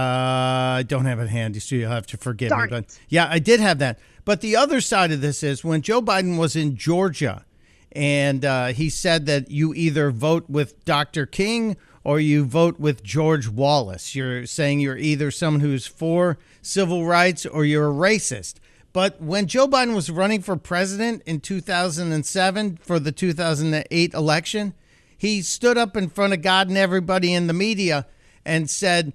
I 0.78 0.84
don't 0.86 1.04
have 1.04 1.20
it 1.20 1.28
handy, 1.28 1.60
so 1.60 1.76
you'll 1.76 1.90
have 1.90 2.06
to 2.08 2.16
forgive 2.16 2.50
Darn 2.50 2.64
me. 2.64 2.70
But 2.70 2.98
yeah, 3.08 3.28
I 3.30 3.38
did 3.38 3.60
have 3.60 3.78
that. 3.78 3.98
But 4.24 4.40
the 4.40 4.56
other 4.56 4.80
side 4.80 5.12
of 5.12 5.20
this 5.20 5.42
is 5.42 5.64
when 5.64 5.82
Joe 5.82 6.00
Biden 6.00 6.38
was 6.38 6.54
in 6.54 6.76
Georgia, 6.76 7.44
and 7.90 8.44
uh, 8.44 8.66
he 8.68 8.88
said 8.88 9.26
that 9.26 9.50
you 9.50 9.74
either 9.74 10.10
vote 10.10 10.48
with 10.48 10.84
Dr. 10.84 11.26
King 11.26 11.76
or 12.04 12.20
you 12.20 12.44
vote 12.44 12.80
with 12.80 13.02
George 13.02 13.48
Wallace. 13.48 14.14
You're 14.14 14.46
saying 14.46 14.80
you're 14.80 14.96
either 14.96 15.30
someone 15.30 15.60
who's 15.60 15.86
for 15.86 16.38
civil 16.60 17.04
rights 17.04 17.46
or 17.46 17.64
you're 17.64 17.90
a 17.90 17.94
racist. 17.94 18.54
But 18.92 19.20
when 19.20 19.46
Joe 19.46 19.66
Biden 19.66 19.94
was 19.94 20.10
running 20.10 20.42
for 20.42 20.56
president 20.56 21.22
in 21.24 21.40
2007 21.40 22.78
for 22.82 22.98
the 22.98 23.12
2008 23.12 24.14
election, 24.14 24.74
he 25.16 25.40
stood 25.40 25.78
up 25.78 25.96
in 25.96 26.08
front 26.08 26.32
of 26.32 26.42
God 26.42 26.68
and 26.68 26.76
everybody 26.76 27.32
in 27.32 27.46
the 27.46 27.52
media 27.52 28.06
and 28.44 28.68
said 28.68 29.12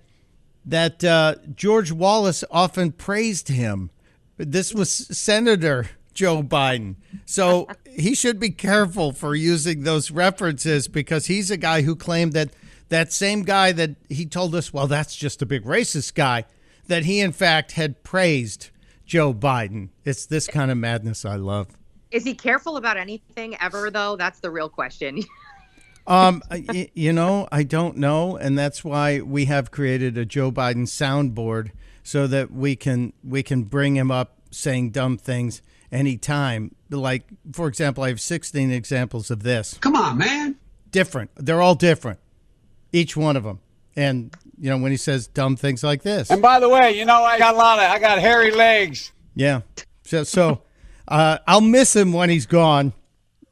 that 0.66 1.04
uh, 1.04 1.36
George 1.54 1.92
Wallace 1.92 2.44
often 2.50 2.92
praised 2.92 3.50
him. 3.50 3.90
This 4.38 4.74
was 4.74 4.90
Senator 4.92 5.90
Joe 6.14 6.44
Biden. 6.44 6.96
So 7.26 7.68
he 7.86 8.16
should 8.16 8.40
be 8.40 8.50
careful 8.50 9.12
for 9.12 9.36
using 9.36 9.84
those 9.84 10.12
references 10.12 10.88
because 10.88 11.28
he's 11.28 11.52
a 11.52 11.58
guy 11.58 11.82
who 11.82 11.96
claimed 11.96 12.34
that 12.34 12.50
that 12.90 13.12
same 13.12 13.44
guy 13.44 13.74
that 13.74 13.96
he 14.08 14.26
told 14.26 14.56
us, 14.56 14.72
well, 14.72 14.88
that's 14.88 15.16
just 15.16 15.42
a 15.42 15.46
big 15.46 15.66
racist 15.66 16.14
guy, 16.14 16.46
that 16.88 17.04
he 17.04 17.20
in 17.20 17.34
fact 17.34 17.74
had 17.74 18.04
praised 18.04 18.70
Joe 19.06 19.34
Biden. 19.34 19.90
It's 20.06 20.26
this 20.26 20.48
kind 20.48 20.72
of 20.72 20.78
madness 20.78 21.26
I 21.26 21.36
love. 21.36 21.68
is 22.12 22.24
he 22.24 22.34
careful 22.34 22.78
about 22.78 22.96
anything 22.96 23.58
ever 23.60 23.92
though 23.92 24.16
that's 24.16 24.40
the 24.40 24.50
real 24.50 24.70
question 24.70 25.22
Um, 26.08 26.42
you 26.96 27.12
know, 27.12 27.50
I 27.52 27.64
don't 27.64 27.98
know, 27.98 28.38
and 28.38 28.58
that's 28.58 28.82
why 28.82 29.20
we 29.20 29.44
have 29.46 29.72
created 29.72 30.18
a 30.18 30.24
Joe 30.24 30.54
Biden 30.54 30.88
soundboard 30.88 31.72
so 32.08 32.26
that 32.26 32.50
we 32.54 32.74
can 32.74 33.12
we 33.22 33.44
can 33.44 33.64
bring 33.64 33.98
him 33.98 34.10
up 34.10 34.38
saying 34.50 34.92
dumb 34.92 35.18
things 35.18 35.62
anytime. 35.92 36.74
Like, 36.90 37.26
for 37.52 37.68
example, 37.68 38.02
I 38.06 38.08
have 38.08 38.22
16 38.22 38.72
examples 38.72 39.30
of 39.30 39.44
this. 39.44 39.78
Come 39.82 39.98
on, 39.98 40.18
man. 40.18 40.56
Different. 40.90 41.32
They're 41.36 41.62
all 41.62 41.76
different, 41.76 42.20
each 42.94 43.18
one 43.18 43.36
of 43.36 43.44
them. 43.44 43.60
And 43.98 44.34
you 44.58 44.70
know, 44.70 44.78
when 44.78 44.92
he 44.92 44.98
says 44.98 45.28
dumb 45.28 45.58
things 45.58 45.84
like 45.84 46.02
this, 46.04 46.32
And 46.32 46.42
by 46.42 46.62
the 46.62 46.70
way, 46.70 46.98
you 46.98 47.04
know, 47.04 47.24
I 47.24 47.38
got 47.38 47.56
a 47.56 47.58
lot 47.58 47.78
of, 47.78 47.92
I 47.92 48.00
got 48.00 48.20
hairy 48.20 48.52
legs. 48.52 49.12
yeah. 49.36 49.62
So, 50.06 50.24
so 50.24 50.62
uh, 51.10 51.40
I'll 51.46 51.60
miss 51.60 51.94
him 51.94 52.14
when 52.14 52.30
he's 52.30 52.46
gone. 52.46 52.94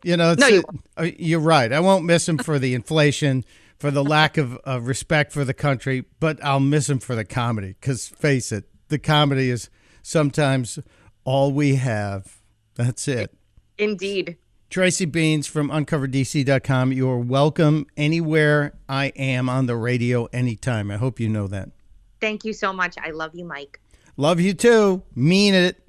You 0.02 0.16
know, 0.16 0.32
it's, 0.32 0.40
No, 0.40 0.48
you 0.48 0.64
uh, 0.96 1.10
you're 1.18 1.42
right. 1.42 1.74
I 1.74 1.82
won't 1.82 2.06
miss 2.06 2.30
him 2.30 2.38
for 2.38 2.58
the 2.58 2.74
inflation, 2.74 3.44
for 3.80 3.92
the 3.92 4.04
lack 4.04 4.38
of 4.38 4.58
uh, 4.68 4.80
respect 4.82 5.32
for 5.32 5.44
the 5.44 5.54
country, 5.54 6.06
but 6.20 6.44
I'll 6.44 6.60
miss 6.60 6.90
him 6.90 7.00
for 7.00 7.16
the 7.16 7.26
comedy. 7.26 7.76
Because 7.80 8.08
face 8.08 8.52
it, 8.52 8.66
the 8.88 9.00
comedy 9.00 9.50
is 9.50 9.70
sometimes 10.02 10.80
all 11.24 11.52
we 11.52 11.76
have. 11.76 12.42
That's 12.76 13.08
it. 13.08 13.36
Indeed. 13.78 14.38
Tracy 14.70 15.06
Beanz 15.06 15.48
from 15.48 15.70
uncoverdc.com. 15.70 16.92
You 16.92 17.10
are 17.10 17.20
welcome 17.20 17.88
anywhere 17.96 18.74
I 18.90 19.08
am 19.16 19.48
on 19.48 19.68
the 19.68 19.76
radio 19.76 20.26
anytime. 20.26 20.92
I 20.92 20.98
hope 20.98 21.20
you 21.20 21.30
know 21.30 21.48
that. 21.48 21.70
Thank 22.20 22.44
you 22.44 22.54
so 22.54 22.74
much. 22.74 22.96
I 23.02 23.12
love 23.12 23.36
you, 23.36 23.46
Mike. 23.46 23.80
Love 24.18 24.40
you 24.40 24.54
too. 24.54 25.04
Mean 25.16 25.54
it. 25.54 25.82